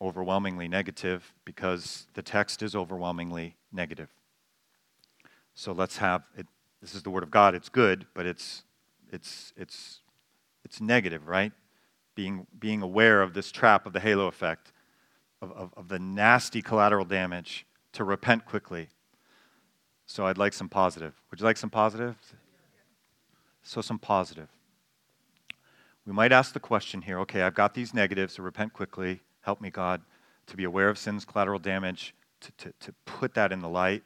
overwhelmingly 0.00 0.68
negative 0.68 1.34
because 1.44 2.06
the 2.14 2.22
text 2.22 2.62
is 2.62 2.74
overwhelmingly 2.74 3.56
negative. 3.70 4.08
So 5.54 5.72
let's 5.72 5.98
have 5.98 6.22
it. 6.34 6.46
This 6.80 6.94
is 6.94 7.02
the 7.02 7.10
word 7.10 7.22
of 7.22 7.30
God. 7.30 7.54
It's 7.54 7.68
good, 7.68 8.06
but 8.14 8.24
it's 8.24 8.62
it's 9.12 9.52
it's 9.56 10.00
it's 10.64 10.80
negative, 10.80 11.28
right? 11.28 11.52
Being, 12.14 12.46
being 12.58 12.82
aware 12.82 13.22
of 13.22 13.34
this 13.34 13.50
trap 13.50 13.86
of 13.86 13.92
the 13.92 14.00
halo 14.00 14.26
effect, 14.26 14.72
of, 15.40 15.52
of, 15.52 15.74
of 15.76 15.88
the 15.88 15.98
nasty 15.98 16.62
collateral 16.62 17.04
damage, 17.04 17.66
to 17.92 18.04
repent 18.04 18.44
quickly. 18.44 18.88
So 20.06 20.26
I'd 20.26 20.38
like 20.38 20.52
some 20.52 20.68
positive. 20.68 21.14
Would 21.30 21.40
you 21.40 21.46
like 21.46 21.56
some 21.56 21.70
positive? 21.70 22.16
So, 23.62 23.80
some 23.80 23.98
positive. 23.98 24.48
We 26.06 26.12
might 26.12 26.32
ask 26.32 26.52
the 26.52 26.60
question 26.60 27.00
here 27.00 27.18
okay, 27.20 27.42
I've 27.42 27.54
got 27.54 27.72
these 27.72 27.94
negatives, 27.94 28.34
to 28.34 28.42
repent 28.42 28.74
quickly. 28.74 29.20
Help 29.40 29.60
me, 29.60 29.70
God, 29.70 30.02
to 30.46 30.56
be 30.56 30.64
aware 30.64 30.90
of 30.90 30.98
sin's 30.98 31.24
collateral 31.24 31.58
damage, 31.58 32.14
to, 32.40 32.52
to, 32.58 32.72
to 32.80 32.94
put 33.06 33.32
that 33.34 33.52
in 33.52 33.60
the 33.60 33.68
light, 33.68 34.02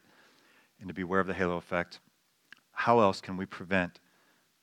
and 0.79 0.87
to 0.87 0.95
be 0.95 1.03
aware 1.03 1.19
of 1.19 1.27
the 1.27 1.35
halo 1.35 1.57
effect. 1.57 1.99
How 2.71 3.01
else 3.01 3.21
can 3.21 3.37
we 3.37 3.47
prevent 3.47 3.99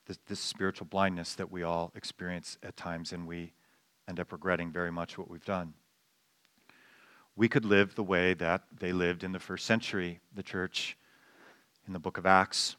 this, 0.05 0.19
this 0.27 0.39
spiritual 0.39 0.87
blindness 0.87 1.35
that 1.35 1.51
we 1.51 1.63
all 1.63 1.91
experience 1.95 2.57
at 2.63 2.77
times, 2.77 3.11
and 3.11 3.27
we 3.27 3.53
end 4.07 4.19
up 4.19 4.31
regretting 4.31 4.71
very 4.71 4.91
much 4.91 5.17
what 5.17 5.29
we've 5.29 5.45
done. 5.45 5.73
We 7.35 7.49
could 7.49 7.65
live 7.65 7.95
the 7.95 8.03
way 8.03 8.33
that 8.35 8.63
they 8.79 8.93
lived 8.93 9.23
in 9.23 9.31
the 9.31 9.39
first 9.39 9.65
century, 9.65 10.19
the 10.33 10.43
church 10.43 10.97
in 11.85 11.93
the 11.93 11.99
book 11.99 12.17
of 12.17 12.25
Acts. 12.25 12.75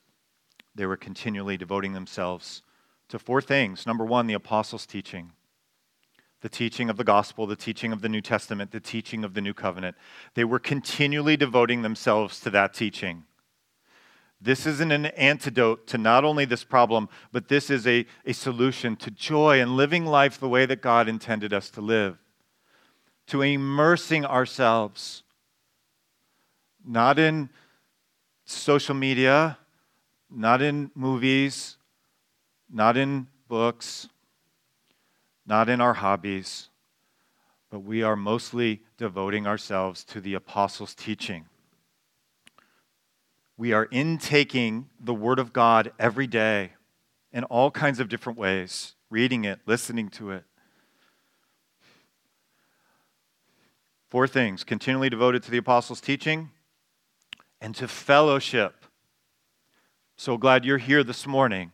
They 0.74 0.86
were 0.86 0.96
continually 0.96 1.56
devoting 1.56 1.92
themselves 1.92 2.62
to 3.08 3.18
four 3.18 3.40
things. 3.42 3.86
Number 3.86 4.04
one, 4.04 4.26
the 4.26 4.34
apostles' 4.34 4.86
teaching, 4.86 5.32
the 6.40 6.48
teaching 6.48 6.88
of 6.88 6.96
the 6.96 7.04
gospel, 7.04 7.46
the 7.46 7.56
teaching 7.56 7.92
of 7.92 8.02
the 8.02 8.08
New 8.08 8.20
Testament, 8.20 8.70
the 8.70 8.80
teaching 8.80 9.24
of 9.24 9.34
the 9.34 9.40
new 9.40 9.54
covenant. 9.54 9.96
They 10.34 10.44
were 10.44 10.58
continually 10.58 11.36
devoting 11.36 11.82
themselves 11.82 12.40
to 12.40 12.50
that 12.50 12.72
teaching. 12.72 13.24
This 14.46 14.64
isn't 14.64 14.92
an 14.92 15.06
antidote 15.06 15.88
to 15.88 15.98
not 15.98 16.22
only 16.22 16.44
this 16.44 16.62
problem, 16.62 17.08
but 17.32 17.48
this 17.48 17.68
is 17.68 17.84
a, 17.84 18.06
a 18.24 18.32
solution 18.32 18.94
to 18.98 19.10
joy 19.10 19.60
and 19.60 19.76
living 19.76 20.06
life 20.06 20.38
the 20.38 20.48
way 20.48 20.66
that 20.66 20.80
God 20.80 21.08
intended 21.08 21.52
us 21.52 21.68
to 21.70 21.80
live. 21.80 22.16
To 23.26 23.42
immersing 23.42 24.24
ourselves, 24.24 25.24
not 26.86 27.18
in 27.18 27.50
social 28.44 28.94
media, 28.94 29.58
not 30.30 30.62
in 30.62 30.92
movies, 30.94 31.76
not 32.70 32.96
in 32.96 33.26
books, 33.48 34.08
not 35.44 35.68
in 35.68 35.80
our 35.80 35.94
hobbies, 35.94 36.68
but 37.68 37.80
we 37.80 38.04
are 38.04 38.14
mostly 38.14 38.82
devoting 38.96 39.44
ourselves 39.44 40.04
to 40.04 40.20
the 40.20 40.34
apostles' 40.34 40.94
teaching 40.94 41.46
we 43.56 43.72
are 43.72 43.88
intaking 43.90 44.88
the 45.00 45.14
Word 45.14 45.38
of 45.38 45.52
God 45.52 45.92
every 45.98 46.26
day 46.26 46.72
in 47.32 47.44
all 47.44 47.70
kinds 47.70 48.00
of 48.00 48.08
different 48.08 48.38
ways, 48.38 48.94
reading 49.08 49.44
it, 49.44 49.60
listening 49.66 50.08
to 50.10 50.30
it. 50.30 50.44
Four 54.10 54.28
things 54.28 54.62
continually 54.62 55.08
devoted 55.08 55.42
to 55.44 55.50
the 55.50 55.56
apostles' 55.56 56.00
teaching 56.00 56.50
and 57.60 57.74
to 57.74 57.88
fellowship. 57.88 58.84
So 60.16 60.36
glad 60.36 60.64
you're 60.64 60.78
here 60.78 61.02
this 61.02 61.26
morning. 61.26 61.72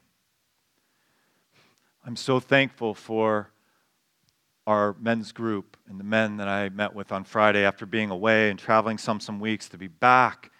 I'm 2.04 2.16
so 2.16 2.40
thankful 2.40 2.94
for 2.94 3.50
our 4.66 4.94
men's 5.00 5.32
group 5.32 5.76
and 5.88 5.98
the 5.98 6.04
men 6.04 6.36
that 6.36 6.48
I 6.48 6.68
met 6.68 6.94
with 6.94 7.10
on 7.10 7.24
Friday 7.24 7.64
after 7.64 7.86
being 7.86 8.10
away 8.10 8.50
and 8.50 8.58
traveling 8.58 8.98
some 8.98 9.18
some 9.18 9.40
weeks 9.40 9.68
to 9.70 9.78
be 9.78 9.88
back 9.88 10.51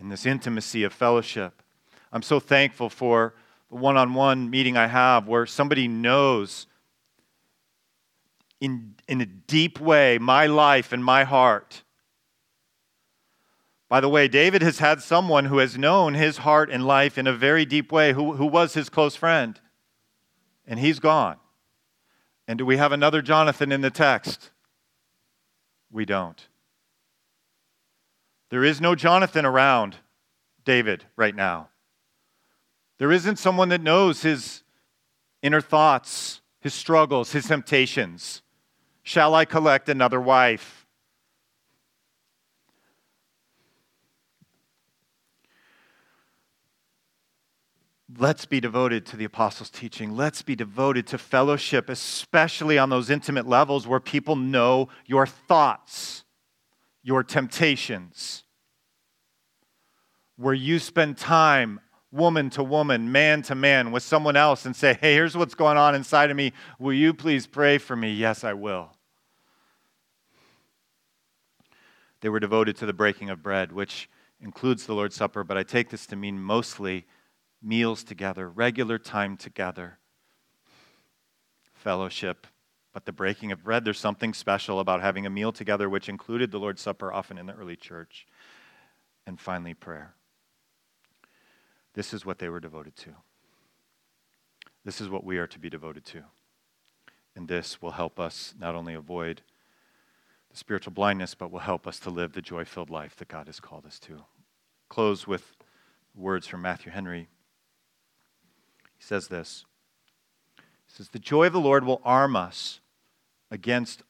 in 0.00 0.08
this 0.08 0.26
intimacy 0.26 0.82
of 0.84 0.92
fellowship. 0.92 1.62
I'm 2.12 2.22
so 2.22 2.40
thankful 2.40 2.88
for 2.88 3.34
the 3.70 3.76
one 3.76 3.96
on 3.96 4.14
one 4.14 4.50
meeting 4.50 4.76
I 4.76 4.86
have 4.86 5.26
where 5.26 5.46
somebody 5.46 5.88
knows 5.88 6.66
in, 8.60 8.94
in 9.08 9.20
a 9.20 9.26
deep 9.26 9.80
way 9.80 10.18
my 10.18 10.46
life 10.46 10.92
and 10.92 11.04
my 11.04 11.24
heart. 11.24 11.82
By 13.88 14.00
the 14.00 14.08
way, 14.08 14.26
David 14.26 14.62
has 14.62 14.78
had 14.80 15.00
someone 15.00 15.44
who 15.44 15.58
has 15.58 15.78
known 15.78 16.14
his 16.14 16.38
heart 16.38 16.70
and 16.70 16.86
life 16.86 17.18
in 17.18 17.26
a 17.26 17.32
very 17.32 17.64
deep 17.64 17.92
way, 17.92 18.12
who, 18.12 18.32
who 18.32 18.46
was 18.46 18.74
his 18.74 18.88
close 18.88 19.14
friend, 19.14 19.60
and 20.66 20.80
he's 20.80 20.98
gone. 20.98 21.36
And 22.48 22.58
do 22.58 22.66
we 22.66 22.78
have 22.78 22.92
another 22.92 23.22
Jonathan 23.22 23.70
in 23.70 23.82
the 23.82 23.90
text? 23.90 24.50
We 25.90 26.04
don't. 26.04 26.48
There 28.50 28.64
is 28.64 28.80
no 28.80 28.94
Jonathan 28.94 29.44
around 29.44 29.96
David 30.64 31.04
right 31.16 31.34
now. 31.34 31.70
There 32.98 33.12
isn't 33.12 33.36
someone 33.36 33.68
that 33.70 33.80
knows 33.80 34.22
his 34.22 34.62
inner 35.42 35.60
thoughts, 35.60 36.40
his 36.60 36.74
struggles, 36.74 37.32
his 37.32 37.46
temptations. 37.46 38.42
Shall 39.02 39.34
I 39.34 39.44
collect 39.44 39.88
another 39.88 40.20
wife? 40.20 40.86
Let's 48.18 48.46
be 48.46 48.60
devoted 48.60 49.04
to 49.06 49.16
the 49.16 49.24
apostles' 49.24 49.68
teaching. 49.68 50.16
Let's 50.16 50.40
be 50.40 50.56
devoted 50.56 51.06
to 51.08 51.18
fellowship, 51.18 51.90
especially 51.90 52.78
on 52.78 52.88
those 52.88 53.10
intimate 53.10 53.46
levels 53.46 53.86
where 53.86 54.00
people 54.00 54.36
know 54.36 54.88
your 55.04 55.26
thoughts 55.26 56.24
your 57.06 57.22
temptations, 57.22 58.42
where 60.36 60.52
you 60.52 60.80
spend 60.80 61.16
time 61.16 61.78
woman 62.10 62.50
to 62.50 62.64
woman, 62.64 63.12
man 63.12 63.42
to 63.42 63.54
man, 63.54 63.92
with 63.92 64.02
someone 64.02 64.34
else 64.34 64.66
and 64.66 64.74
say, 64.74 64.98
Hey, 65.00 65.14
here's 65.14 65.36
what's 65.36 65.54
going 65.54 65.78
on 65.78 65.94
inside 65.94 66.32
of 66.32 66.36
me. 66.36 66.52
Will 66.80 66.94
you 66.94 67.14
please 67.14 67.46
pray 67.46 67.78
for 67.78 67.94
me? 67.94 68.12
Yes, 68.12 68.42
I 68.42 68.54
will. 68.54 68.90
They 72.22 72.28
were 72.28 72.40
devoted 72.40 72.74
to 72.78 72.86
the 72.86 72.92
breaking 72.92 73.30
of 73.30 73.40
bread, 73.40 73.70
which 73.70 74.10
includes 74.40 74.84
the 74.84 74.94
Lord's 74.94 75.14
Supper, 75.14 75.44
but 75.44 75.56
I 75.56 75.62
take 75.62 75.90
this 75.90 76.06
to 76.06 76.16
mean 76.16 76.40
mostly 76.40 77.06
meals 77.62 78.02
together, 78.02 78.50
regular 78.50 78.98
time 78.98 79.36
together, 79.36 80.00
fellowship, 81.72 82.48
but 82.96 83.04
the 83.04 83.12
breaking 83.12 83.52
of 83.52 83.62
bread, 83.62 83.84
there's 83.84 84.00
something 84.00 84.32
special 84.32 84.80
about 84.80 85.02
having 85.02 85.26
a 85.26 85.28
meal 85.28 85.52
together, 85.52 85.86
which 85.86 86.08
included 86.08 86.50
the 86.50 86.58
Lord's 86.58 86.80
Supper 86.80 87.12
often 87.12 87.36
in 87.36 87.44
the 87.44 87.52
early 87.52 87.76
church. 87.76 88.26
And 89.26 89.38
finally, 89.38 89.74
prayer. 89.74 90.14
This 91.92 92.14
is 92.14 92.24
what 92.24 92.38
they 92.38 92.48
were 92.48 92.58
devoted 92.58 92.96
to. 92.96 93.10
This 94.82 95.02
is 95.02 95.10
what 95.10 95.24
we 95.24 95.36
are 95.36 95.46
to 95.46 95.58
be 95.58 95.68
devoted 95.68 96.06
to. 96.06 96.22
And 97.34 97.46
this 97.46 97.82
will 97.82 97.90
help 97.90 98.18
us 98.18 98.54
not 98.58 98.74
only 98.74 98.94
avoid 98.94 99.42
the 100.50 100.56
spiritual 100.56 100.94
blindness, 100.94 101.34
but 101.34 101.50
will 101.50 101.58
help 101.58 101.86
us 101.86 101.98
to 101.98 102.08
live 102.08 102.32
the 102.32 102.40
joy 102.40 102.64
filled 102.64 102.88
life 102.88 103.14
that 103.16 103.28
God 103.28 103.46
has 103.46 103.60
called 103.60 103.84
us 103.84 103.98
to. 103.98 104.22
Close 104.88 105.26
with 105.26 105.54
words 106.14 106.46
from 106.46 106.62
Matthew 106.62 106.92
Henry. 106.92 107.28
He 108.96 109.04
says 109.04 109.28
this 109.28 109.66
He 110.56 110.94
says, 110.94 111.10
The 111.10 111.18
joy 111.18 111.48
of 111.48 111.52
the 111.52 111.60
Lord 111.60 111.84
will 111.84 112.00
arm 112.02 112.36
us 112.36 112.80
against 113.50 114.02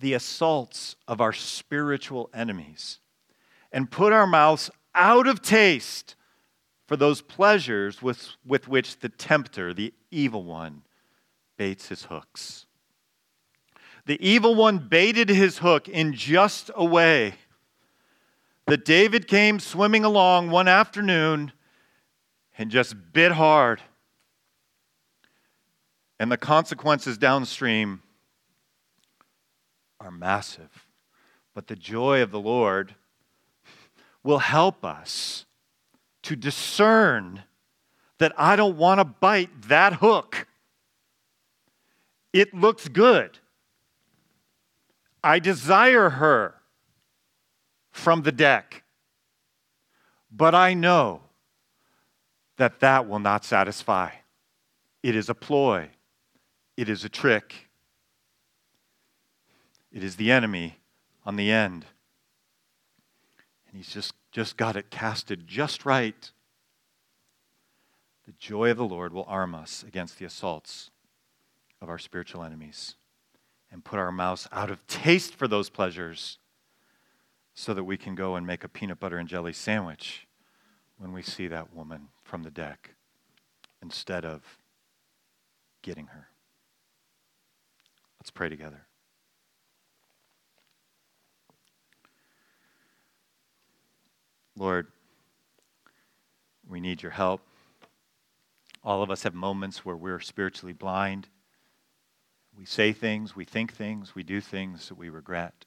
the 0.00 0.14
assaults 0.14 0.96
of 1.06 1.20
our 1.20 1.32
spiritual 1.32 2.30
enemies 2.34 2.98
and 3.70 3.90
put 3.90 4.12
our 4.12 4.26
mouths 4.26 4.70
out 4.94 5.26
of 5.26 5.42
taste 5.42 6.14
for 6.86 6.96
those 6.96 7.22
pleasures 7.22 8.02
with, 8.02 8.28
with 8.44 8.68
which 8.68 8.98
the 9.00 9.08
tempter, 9.08 9.72
the 9.72 9.94
evil 10.10 10.44
one, 10.44 10.82
baits 11.56 11.88
his 11.88 12.04
hooks. 12.04 12.66
The 14.06 14.18
evil 14.26 14.54
one 14.54 14.78
baited 14.78 15.28
his 15.28 15.58
hook 15.58 15.88
in 15.88 16.12
just 16.12 16.70
a 16.74 16.84
way 16.84 17.34
that 18.66 18.84
David 18.84 19.28
came 19.28 19.60
swimming 19.60 20.04
along 20.04 20.50
one 20.50 20.68
afternoon 20.68 21.52
and 22.58 22.70
just 22.70 22.94
bit 23.12 23.32
hard. 23.32 23.80
And 26.18 26.30
the 26.30 26.36
consequences 26.36 27.16
downstream 27.16 28.02
are 30.02 30.10
massive. 30.10 30.86
But 31.54 31.68
the 31.68 31.76
joy 31.76 32.22
of 32.22 32.30
the 32.30 32.40
Lord 32.40 32.94
will 34.22 34.40
help 34.40 34.84
us 34.84 35.46
to 36.22 36.36
discern 36.36 37.44
that 38.18 38.32
I 38.36 38.56
don't 38.56 38.76
want 38.76 39.00
to 39.00 39.04
bite 39.04 39.62
that 39.62 39.94
hook. 39.94 40.46
It 42.32 42.54
looks 42.54 42.88
good. 42.88 43.38
I 45.22 45.38
desire 45.38 46.10
her 46.10 46.54
from 47.90 48.22
the 48.22 48.32
deck. 48.32 48.82
But 50.30 50.54
I 50.54 50.74
know 50.74 51.20
that 52.56 52.80
that 52.80 53.08
will 53.08 53.18
not 53.18 53.44
satisfy. 53.44 54.10
It 55.02 55.14
is 55.16 55.28
a 55.28 55.34
ploy, 55.34 55.90
it 56.76 56.88
is 56.88 57.04
a 57.04 57.08
trick, 57.08 57.68
it 59.92 60.02
is 60.02 60.16
the 60.16 60.30
enemy 60.30 60.78
on 61.24 61.36
the 61.36 61.50
end. 61.50 61.84
And 63.68 63.76
he's 63.76 63.92
just, 63.92 64.14
just 64.30 64.56
got 64.56 64.76
it 64.76 64.90
casted 64.90 65.46
just 65.46 65.84
right. 65.84 66.30
The 68.26 68.32
joy 68.38 68.70
of 68.70 68.76
the 68.76 68.84
Lord 68.84 69.12
will 69.12 69.26
arm 69.28 69.54
us 69.54 69.84
against 69.86 70.18
the 70.18 70.24
assaults 70.24 70.90
of 71.80 71.88
our 71.88 71.98
spiritual 71.98 72.42
enemies 72.42 72.94
and 73.70 73.84
put 73.84 73.98
our 73.98 74.12
mouths 74.12 74.48
out 74.52 74.70
of 74.70 74.86
taste 74.86 75.34
for 75.34 75.48
those 75.48 75.68
pleasures 75.68 76.38
so 77.54 77.74
that 77.74 77.84
we 77.84 77.96
can 77.96 78.14
go 78.14 78.36
and 78.36 78.46
make 78.46 78.64
a 78.64 78.68
peanut 78.68 79.00
butter 79.00 79.18
and 79.18 79.28
jelly 79.28 79.52
sandwich 79.52 80.26
when 80.98 81.12
we 81.12 81.22
see 81.22 81.48
that 81.48 81.74
woman 81.74 82.08
from 82.22 82.42
the 82.42 82.50
deck 82.50 82.94
instead 83.82 84.24
of 84.24 84.58
getting 85.82 86.06
her. 86.06 86.28
Let's 88.18 88.30
pray 88.30 88.48
together. 88.48 88.86
Lord, 94.56 94.86
we 96.68 96.80
need 96.80 97.02
your 97.02 97.12
help. 97.12 97.40
All 98.84 99.02
of 99.02 99.10
us 99.10 99.22
have 99.22 99.34
moments 99.34 99.84
where 99.84 99.96
we're 99.96 100.20
spiritually 100.20 100.72
blind. 100.72 101.28
We 102.56 102.64
say 102.64 102.92
things, 102.92 103.34
we 103.34 103.44
think 103.44 103.72
things, 103.72 104.14
we 104.14 104.22
do 104.22 104.40
things 104.40 104.88
that 104.88 104.98
we 104.98 105.08
regret. 105.08 105.64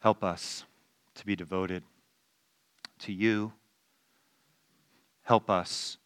Help 0.00 0.24
us 0.24 0.64
to 1.14 1.26
be 1.26 1.36
devoted 1.36 1.82
to 3.00 3.12
you. 3.12 3.52
Help 5.22 5.50
us 5.50 5.98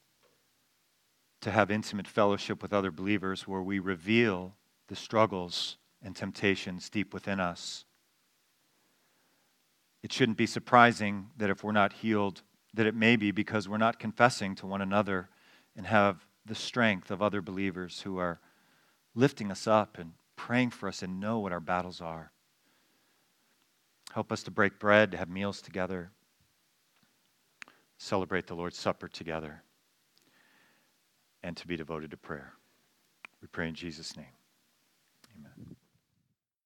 to 1.41 1.51
have 1.51 1.71
intimate 1.71 2.09
fellowship 2.09 2.61
with 2.63 2.73
other 2.73 2.91
believers 2.91 3.47
where 3.47 3.63
we 3.63 3.79
reveal 3.79 4.55
the 4.89 4.97
struggles 4.97 5.77
and 6.03 6.15
temptations 6.17 6.91
deep 6.91 7.15
within 7.15 7.41
us. 7.41 7.85
It 10.05 10.13
shouldn't 10.13 10.37
be 10.37 10.45
surprising 10.45 11.31
that 11.39 11.49
if 11.49 11.65
we're 11.65 11.73
not 11.73 11.95
healed, 11.95 12.43
that 12.75 12.85
it 12.85 12.95
may 12.95 13.17
be 13.17 13.31
because 13.31 13.71
we're 13.71 13.79
not 13.79 13.99
confessing 13.99 14.55
to 14.57 14.67
one 14.67 14.83
another 14.83 15.31
and 15.75 15.87
have 15.87 16.27
the 16.45 16.55
strength 16.55 17.11
of 17.11 17.23
other 17.23 17.41
believers 17.41 18.03
who 18.03 18.19
are 18.19 18.39
lifting 19.15 19.51
us 19.51 19.67
up 19.67 19.97
and 19.97 20.13
praying 20.37 20.73
for 20.73 20.91
us 20.91 21.03
and 21.03 21.21
know 21.21 21.39
what 21.39 21.53
our 21.53 21.61
battles 21.61 22.03
are. 22.03 22.33
Help 24.13 24.31
us 24.31 24.43
to 24.43 24.51
break 24.51 24.79
bread, 24.79 25.11
to 25.13 25.17
have 25.17 25.31
meals 25.31 25.63
together, 25.63 26.11
celebrate 27.97 28.47
the 28.47 28.55
Lord's 28.55 28.77
Supper 28.77 29.09
together, 29.09 29.63
and 31.43 31.57
to 31.57 31.67
be 31.67 31.79
devoted 31.79 32.11
to 32.11 32.19
prayer. 32.19 32.53
We 33.41 33.49
pray 33.49 33.69
in 33.69 33.75
Jesus' 33.75 34.19
name. 34.19 34.27